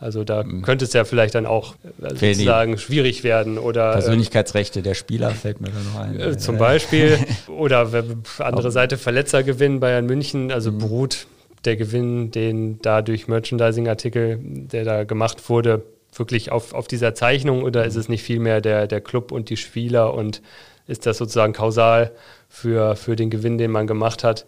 Also 0.00 0.22
da 0.24 0.44
mhm. 0.44 0.62
könnte 0.62 0.84
es 0.84 0.92
ja 0.92 1.04
vielleicht 1.04 1.34
dann 1.34 1.46
auch 1.46 1.74
äh, 2.00 2.10
sozusagen 2.10 2.78
schwierig 2.78 3.24
werden 3.24 3.58
oder 3.58 3.92
Persönlichkeitsrechte 3.92 4.82
der 4.82 4.94
Spieler 4.94 5.30
fällt 5.30 5.60
mir 5.60 5.70
da 5.70 5.80
noch 5.80 6.00
ein. 6.00 6.20
Äh, 6.20 6.38
zum 6.38 6.56
Beispiel 6.56 7.18
oder 7.48 7.90
andere 8.38 8.70
Seite 8.70 8.96
Verletzergewinn 8.96 9.80
Bayern 9.80 10.06
München, 10.06 10.52
also 10.52 10.70
mhm. 10.70 10.78
beruht 10.78 11.26
der 11.64 11.76
Gewinn, 11.76 12.30
den 12.30 12.80
da 12.82 13.02
durch 13.02 13.28
Merchandising-Artikel, 13.28 14.38
der 14.42 14.84
da 14.84 15.04
gemacht 15.04 15.48
wurde, 15.48 15.82
wirklich 16.14 16.50
auf, 16.50 16.72
auf 16.72 16.88
dieser 16.88 17.14
Zeichnung 17.14 17.62
oder 17.62 17.84
ist 17.84 17.96
es 17.96 18.08
nicht 18.08 18.22
vielmehr 18.22 18.60
der, 18.60 18.86
der 18.86 19.00
Club 19.00 19.32
und 19.32 19.50
die 19.50 19.56
Spieler 19.56 20.14
und 20.14 20.42
ist 20.86 21.06
das 21.06 21.18
sozusagen 21.18 21.52
kausal 21.52 22.12
für, 22.48 22.96
für 22.96 23.14
den 23.14 23.30
Gewinn, 23.30 23.58
den 23.58 23.70
man 23.70 23.86
gemacht 23.86 24.24
hat? 24.24 24.46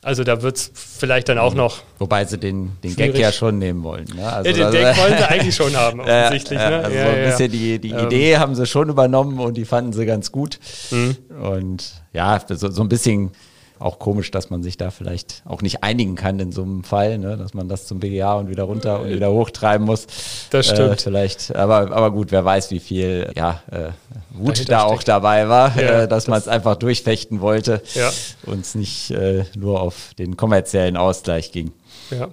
Also 0.00 0.22
da 0.22 0.42
wird 0.42 0.56
es 0.56 0.70
vielleicht 0.74 1.28
dann 1.28 1.38
auch 1.38 1.54
noch. 1.54 1.82
Wobei 1.98 2.24
sie 2.24 2.38
den, 2.38 2.76
den 2.84 2.94
Gag 2.94 3.18
ja 3.18 3.32
schon 3.32 3.58
nehmen 3.58 3.82
wollen. 3.82 4.06
Ne? 4.14 4.32
Also, 4.32 4.48
ja, 4.50 4.56
den 4.56 4.64
also, 4.64 4.78
Gag 4.78 4.96
wollen 4.96 5.18
sie 5.18 5.24
eigentlich 5.28 5.54
schon 5.56 5.76
haben, 5.76 6.00
offensichtlich. 6.00 6.58
Ja, 6.58 6.70
ne? 6.70 6.84
Also 6.84 6.96
ja, 6.96 7.04
so 7.04 7.10
ein 7.10 7.24
bisschen 7.24 7.50
die, 7.50 7.78
die 7.80 7.90
Idee 7.90 8.36
haben 8.36 8.54
sie 8.54 8.64
schon 8.66 8.90
übernommen 8.90 9.40
und 9.40 9.56
die 9.56 9.64
fanden 9.64 9.92
sie 9.92 10.06
ganz 10.06 10.30
gut. 10.30 10.60
Mhm. 10.90 11.16
Und 11.42 11.92
ja, 12.12 12.40
so, 12.48 12.70
so 12.70 12.82
ein 12.82 12.88
bisschen 12.88 13.32
auch 13.78 13.98
komisch, 13.98 14.30
dass 14.30 14.50
man 14.50 14.62
sich 14.62 14.76
da 14.76 14.90
vielleicht 14.90 15.42
auch 15.44 15.62
nicht 15.62 15.82
einigen 15.82 16.14
kann 16.14 16.38
in 16.40 16.52
so 16.52 16.62
einem 16.62 16.84
Fall, 16.84 17.18
ne? 17.18 17.36
dass 17.36 17.54
man 17.54 17.68
das 17.68 17.86
zum 17.86 18.00
BGA 18.00 18.34
und 18.34 18.48
wieder 18.48 18.64
runter 18.64 19.00
und 19.00 19.10
wieder 19.10 19.30
hochtreiben 19.30 19.86
muss. 19.86 20.06
Das 20.50 20.66
stimmt. 20.66 20.92
Äh, 20.92 20.96
vielleicht, 20.96 21.54
aber, 21.54 21.92
aber 21.92 22.10
gut, 22.10 22.32
wer 22.32 22.44
weiß, 22.44 22.70
wie 22.70 22.80
viel 22.80 23.30
ja, 23.36 23.62
äh, 23.70 23.90
Wut 24.30 24.68
da 24.68 24.82
auch 24.82 25.02
dabei 25.02 25.48
war, 25.48 25.76
ja, 25.80 26.02
äh, 26.02 26.08
dass 26.08 26.24
das 26.24 26.28
man 26.28 26.38
es 26.38 26.48
einfach 26.48 26.76
durchfechten 26.76 27.40
wollte 27.40 27.82
ja. 27.94 28.10
und 28.46 28.60
es 28.60 28.74
nicht 28.74 29.10
äh, 29.10 29.44
nur 29.56 29.80
auf 29.80 30.12
den 30.18 30.36
kommerziellen 30.36 30.96
Ausgleich 30.96 31.52
ging. 31.52 31.72
Ja. 32.10 32.28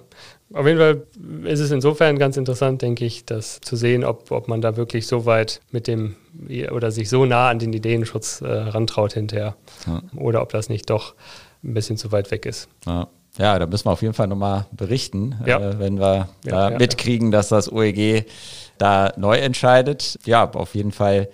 Auf 0.52 0.66
jeden 0.66 0.78
Fall 0.78 1.02
ist 1.44 1.60
es 1.60 1.72
insofern 1.72 2.18
ganz 2.18 2.36
interessant, 2.36 2.80
denke 2.80 3.04
ich, 3.04 3.24
das 3.24 3.60
zu 3.60 3.74
sehen, 3.74 4.04
ob, 4.04 4.30
ob 4.30 4.46
man 4.46 4.60
da 4.60 4.76
wirklich 4.76 5.06
so 5.06 5.26
weit 5.26 5.60
mit 5.72 5.88
dem 5.88 6.14
oder 6.70 6.90
sich 6.90 7.08
so 7.08 7.24
nah 7.24 7.48
an 7.48 7.58
den 7.58 7.72
Ideenschutz 7.72 8.42
äh, 8.42 8.46
rantraut 8.46 9.14
hinterher. 9.14 9.56
Ja. 9.86 10.02
Oder 10.16 10.42
ob 10.42 10.50
das 10.50 10.68
nicht 10.68 10.88
doch 10.88 11.14
ein 11.64 11.74
bisschen 11.74 11.96
zu 11.96 12.12
weit 12.12 12.30
weg 12.30 12.46
ist. 12.46 12.68
Ja. 12.86 13.08
Ja, 13.38 13.58
da 13.58 13.66
müssen 13.66 13.84
wir 13.84 13.92
auf 13.92 14.00
jeden 14.00 14.14
Fall 14.14 14.28
nochmal 14.28 14.64
berichten, 14.72 15.34
ja. 15.44 15.58
äh, 15.58 15.78
wenn 15.78 15.98
wir 15.98 16.28
ja, 16.44 16.50
da 16.50 16.70
ja, 16.70 16.78
mitkriegen, 16.78 17.30
dass 17.30 17.48
das 17.48 17.70
OEG 17.70 18.24
da 18.78 19.12
neu 19.18 19.36
entscheidet. 19.36 20.18
Ja, 20.24 20.50
auf 20.50 20.74
jeden 20.74 20.92
Fall 20.92 21.28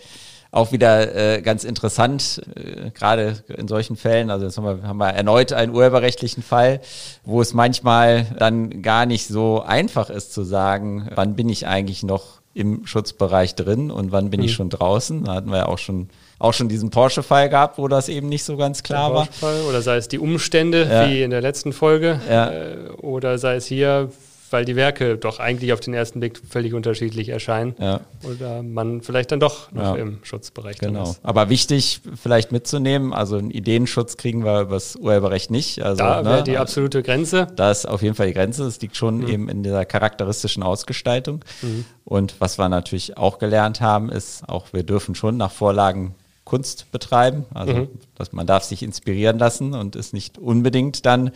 auch 0.52 0.70
wieder 0.70 1.14
äh, 1.14 1.40
ganz 1.40 1.64
interessant, 1.64 2.42
äh, 2.54 2.90
gerade 2.90 3.42
in 3.48 3.66
solchen 3.68 3.96
Fällen. 3.96 4.30
Also 4.30 4.44
jetzt 4.44 4.58
haben 4.58 4.64
wir, 4.64 4.86
haben 4.86 4.98
wir 4.98 5.08
erneut 5.08 5.52
einen 5.52 5.74
urheberrechtlichen 5.74 6.42
Fall, 6.42 6.80
wo 7.24 7.40
es 7.40 7.54
manchmal 7.54 8.26
dann 8.38 8.82
gar 8.82 9.06
nicht 9.06 9.26
so 9.26 9.62
einfach 9.62 10.10
ist 10.10 10.34
zu 10.34 10.44
sagen, 10.44 11.08
wann 11.14 11.34
bin 11.36 11.48
ich 11.48 11.66
eigentlich 11.66 12.02
noch 12.02 12.42
im 12.54 12.86
Schutzbereich 12.86 13.54
drin 13.54 13.90
und 13.90 14.12
wann 14.12 14.28
bin 14.28 14.40
mhm. 14.40 14.46
ich 14.46 14.52
schon 14.52 14.68
draußen. 14.68 15.24
Da 15.24 15.34
hatten 15.34 15.50
wir 15.50 15.56
ja 15.56 15.66
auch 15.66 15.78
schon 15.78 16.10
auch 16.38 16.52
schon 16.52 16.68
diesen 16.68 16.90
Porsche-Fall 16.90 17.48
gehabt, 17.48 17.78
wo 17.78 17.86
das 17.86 18.08
eben 18.08 18.28
nicht 18.28 18.42
so 18.42 18.56
ganz 18.56 18.82
klar 18.82 19.14
war. 19.14 19.28
Oder 19.68 19.80
sei 19.80 19.96
es 19.96 20.08
die 20.08 20.18
Umstände, 20.18 20.88
ja. 20.90 21.08
wie 21.08 21.22
in 21.22 21.30
der 21.30 21.40
letzten 21.40 21.72
Folge, 21.72 22.20
ja. 22.28 22.50
äh, 22.50 22.76
oder 23.00 23.38
sei 23.38 23.54
es 23.54 23.66
hier 23.66 24.10
weil 24.52 24.64
die 24.64 24.76
Werke 24.76 25.16
doch 25.16 25.38
eigentlich 25.38 25.72
auf 25.72 25.80
den 25.80 25.94
ersten 25.94 26.20
Blick 26.20 26.40
völlig 26.48 26.74
unterschiedlich 26.74 27.28
erscheinen. 27.28 27.74
Ja. 27.78 28.00
Oder 28.24 28.62
man 28.62 29.02
vielleicht 29.02 29.32
dann 29.32 29.40
doch 29.40 29.72
noch 29.72 29.96
ja. 29.96 30.02
im 30.02 30.18
Schutzbereich 30.22 30.78
genau. 30.78 31.04
ist. 31.04 31.20
Aber 31.22 31.48
wichtig 31.48 32.00
vielleicht 32.20 32.52
mitzunehmen, 32.52 33.12
also 33.12 33.36
einen 33.36 33.50
Ideenschutz 33.50 34.16
kriegen 34.16 34.44
wir 34.44 34.62
übers 34.62 34.96
Urheberrecht 34.96 35.50
nicht. 35.50 35.82
Also, 35.82 35.98
da 35.98 36.24
wäre 36.24 36.36
ne, 36.38 36.42
die 36.42 36.58
absolute 36.58 37.02
Grenze. 37.02 37.46
Da 37.56 37.70
ist 37.70 37.86
auf 37.86 38.02
jeden 38.02 38.14
Fall 38.14 38.26
die 38.26 38.34
Grenze. 38.34 38.64
Es 38.64 38.80
liegt 38.80 38.96
schon 38.96 39.18
mhm. 39.18 39.28
eben 39.28 39.48
in 39.48 39.62
dieser 39.62 39.84
charakteristischen 39.84 40.62
Ausgestaltung. 40.62 41.44
Mhm. 41.62 41.84
Und 42.04 42.34
was 42.40 42.58
wir 42.58 42.68
natürlich 42.68 43.16
auch 43.16 43.38
gelernt 43.38 43.80
haben, 43.80 44.10
ist, 44.10 44.48
auch 44.48 44.66
wir 44.72 44.82
dürfen 44.82 45.14
schon 45.14 45.36
nach 45.36 45.52
Vorlagen 45.52 46.14
Kunst 46.44 46.90
betreiben. 46.90 47.44
Also 47.54 47.74
mhm. 47.74 47.88
dass 48.16 48.32
man 48.32 48.46
darf 48.46 48.64
sich 48.64 48.82
inspirieren 48.82 49.38
lassen 49.38 49.74
und 49.74 49.96
ist 49.96 50.12
nicht 50.12 50.38
unbedingt 50.38 51.06
dann 51.06 51.30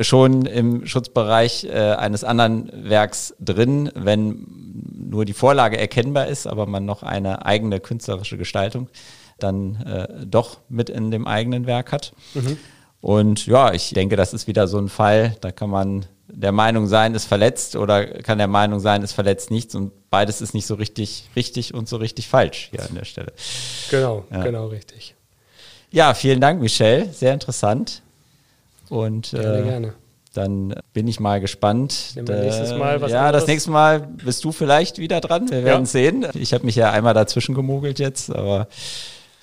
schon 0.00 0.46
im 0.46 0.86
Schutzbereich 0.86 1.64
äh, 1.64 1.94
eines 1.94 2.24
anderen 2.24 2.70
Werks 2.88 3.34
drin, 3.40 3.90
wenn 3.94 4.46
nur 5.10 5.24
die 5.24 5.32
Vorlage 5.32 5.78
erkennbar 5.78 6.26
ist, 6.26 6.46
aber 6.46 6.66
man 6.66 6.84
noch 6.84 7.02
eine 7.02 7.44
eigene 7.44 7.80
künstlerische 7.80 8.38
Gestaltung 8.38 8.88
dann 9.38 9.76
äh, 9.82 10.26
doch 10.26 10.58
mit 10.68 10.90
in 10.90 11.10
dem 11.10 11.26
eigenen 11.26 11.66
Werk 11.66 11.92
hat. 11.92 12.12
Mhm. 12.34 12.58
Und 13.00 13.46
ja, 13.46 13.72
ich 13.72 13.90
denke, 13.90 14.16
das 14.16 14.34
ist 14.34 14.46
wieder 14.46 14.66
so 14.66 14.78
ein 14.78 14.88
Fall, 14.88 15.36
da 15.40 15.52
kann 15.52 15.70
man 15.70 16.06
der 16.26 16.52
Meinung 16.52 16.86
sein, 16.86 17.14
ist 17.14 17.26
verletzt 17.26 17.76
oder 17.76 18.06
kann 18.06 18.38
der 18.38 18.48
Meinung 18.48 18.80
sein, 18.80 19.02
ist 19.02 19.12
verletzt 19.12 19.50
nichts 19.50 19.74
und 19.74 19.92
beides 20.10 20.40
ist 20.40 20.54
nicht 20.54 20.66
so 20.66 20.74
richtig 20.74 21.24
richtig 21.36 21.74
und 21.74 21.88
so 21.88 21.96
richtig 21.96 22.28
falsch 22.28 22.68
hier 22.70 22.82
an 22.82 22.94
der 22.94 23.04
Stelle. 23.04 23.32
Genau, 23.90 24.24
ja. 24.30 24.42
genau 24.42 24.66
richtig. 24.68 25.14
Ja, 25.90 26.14
vielen 26.14 26.40
Dank, 26.40 26.60
Michelle. 26.60 27.10
Sehr 27.12 27.32
interessant. 27.32 28.02
Und 28.88 29.30
gerne, 29.30 29.58
äh, 29.58 29.62
gerne. 29.62 29.94
Dann 30.34 30.74
bin 30.92 31.08
ich 31.08 31.18
mal 31.20 31.40
gespannt. 31.40 32.12
Nehmen 32.14 32.28
wir 32.28 32.36
nächstes 32.36 32.72
Mal 32.74 33.00
was 33.00 33.10
Ja, 33.10 33.26
anderes? 33.26 33.42
das 33.42 33.48
nächste 33.48 33.70
Mal 33.70 34.00
bist 34.00 34.44
du 34.44 34.52
vielleicht 34.52 34.98
wieder 34.98 35.20
dran. 35.20 35.50
Wir 35.50 35.64
werden 35.64 35.82
ja. 35.82 35.86
sehen. 35.86 36.26
Ich 36.34 36.52
habe 36.52 36.64
mich 36.64 36.76
ja 36.76 36.90
einmal 36.90 37.14
dazwischen 37.14 37.54
gemogelt 37.54 37.98
jetzt, 37.98 38.30
aber 38.30 38.68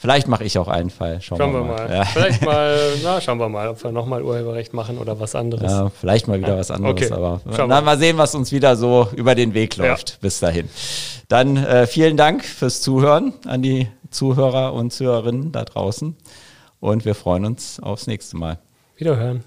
vielleicht 0.05 0.27
mache 0.27 0.43
ich 0.43 0.59
auch 0.59 0.67
einen 0.67 0.91
Fall. 0.91 1.19
Schauen, 1.19 1.39
schauen 1.39 1.53
wir 1.53 1.61
mal. 1.61 1.87
mal. 1.87 1.95
Ja. 1.95 2.05
Vielleicht 2.05 2.41
mal, 2.45 2.77
na, 3.03 3.19
schauen 3.19 3.39
wir 3.39 3.49
mal, 3.49 3.69
ob 3.69 3.83
wir 3.83 3.91
nochmal 3.91 4.21
Urheberrecht 4.21 4.71
machen 4.73 4.99
oder 4.99 5.19
was 5.19 5.33
anderes. 5.33 5.71
Ja, 5.71 5.89
vielleicht 5.89 6.27
mal 6.27 6.39
wieder 6.39 6.57
was 6.57 6.69
anderes, 6.69 6.95
okay. 6.95 7.11
aber 7.11 7.41
schauen 7.55 7.69
dann 7.69 7.83
mal 7.83 7.97
sehen, 7.97 8.19
was 8.19 8.35
uns 8.35 8.51
wieder 8.51 8.75
so 8.75 9.09
über 9.15 9.33
den 9.33 9.55
Weg 9.55 9.77
läuft. 9.77 10.11
Ja. 10.11 10.15
Bis 10.21 10.39
dahin. 10.39 10.69
Dann 11.27 11.57
äh, 11.57 11.87
vielen 11.87 12.17
Dank 12.17 12.45
fürs 12.45 12.81
Zuhören 12.81 13.33
an 13.47 13.63
die 13.63 13.87
Zuhörer 14.11 14.73
und 14.73 14.93
Zuhörerinnen 14.93 15.51
da 15.51 15.65
draußen 15.65 16.15
und 16.79 17.03
wir 17.03 17.15
freuen 17.15 17.45
uns 17.45 17.79
aufs 17.79 18.05
nächste 18.05 18.37
Mal. 18.37 18.59
Wiederhören. 18.95 19.43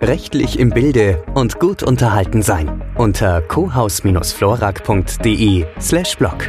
Rechtlich 0.00 0.58
im 0.58 0.70
Bilde 0.70 1.22
und 1.34 1.60
gut 1.60 1.82
unterhalten 1.82 2.40
sein 2.40 2.82
unter 2.96 3.42
cohaus-florak.de 3.42 5.66
slash 5.78 6.16
blog. 6.16 6.48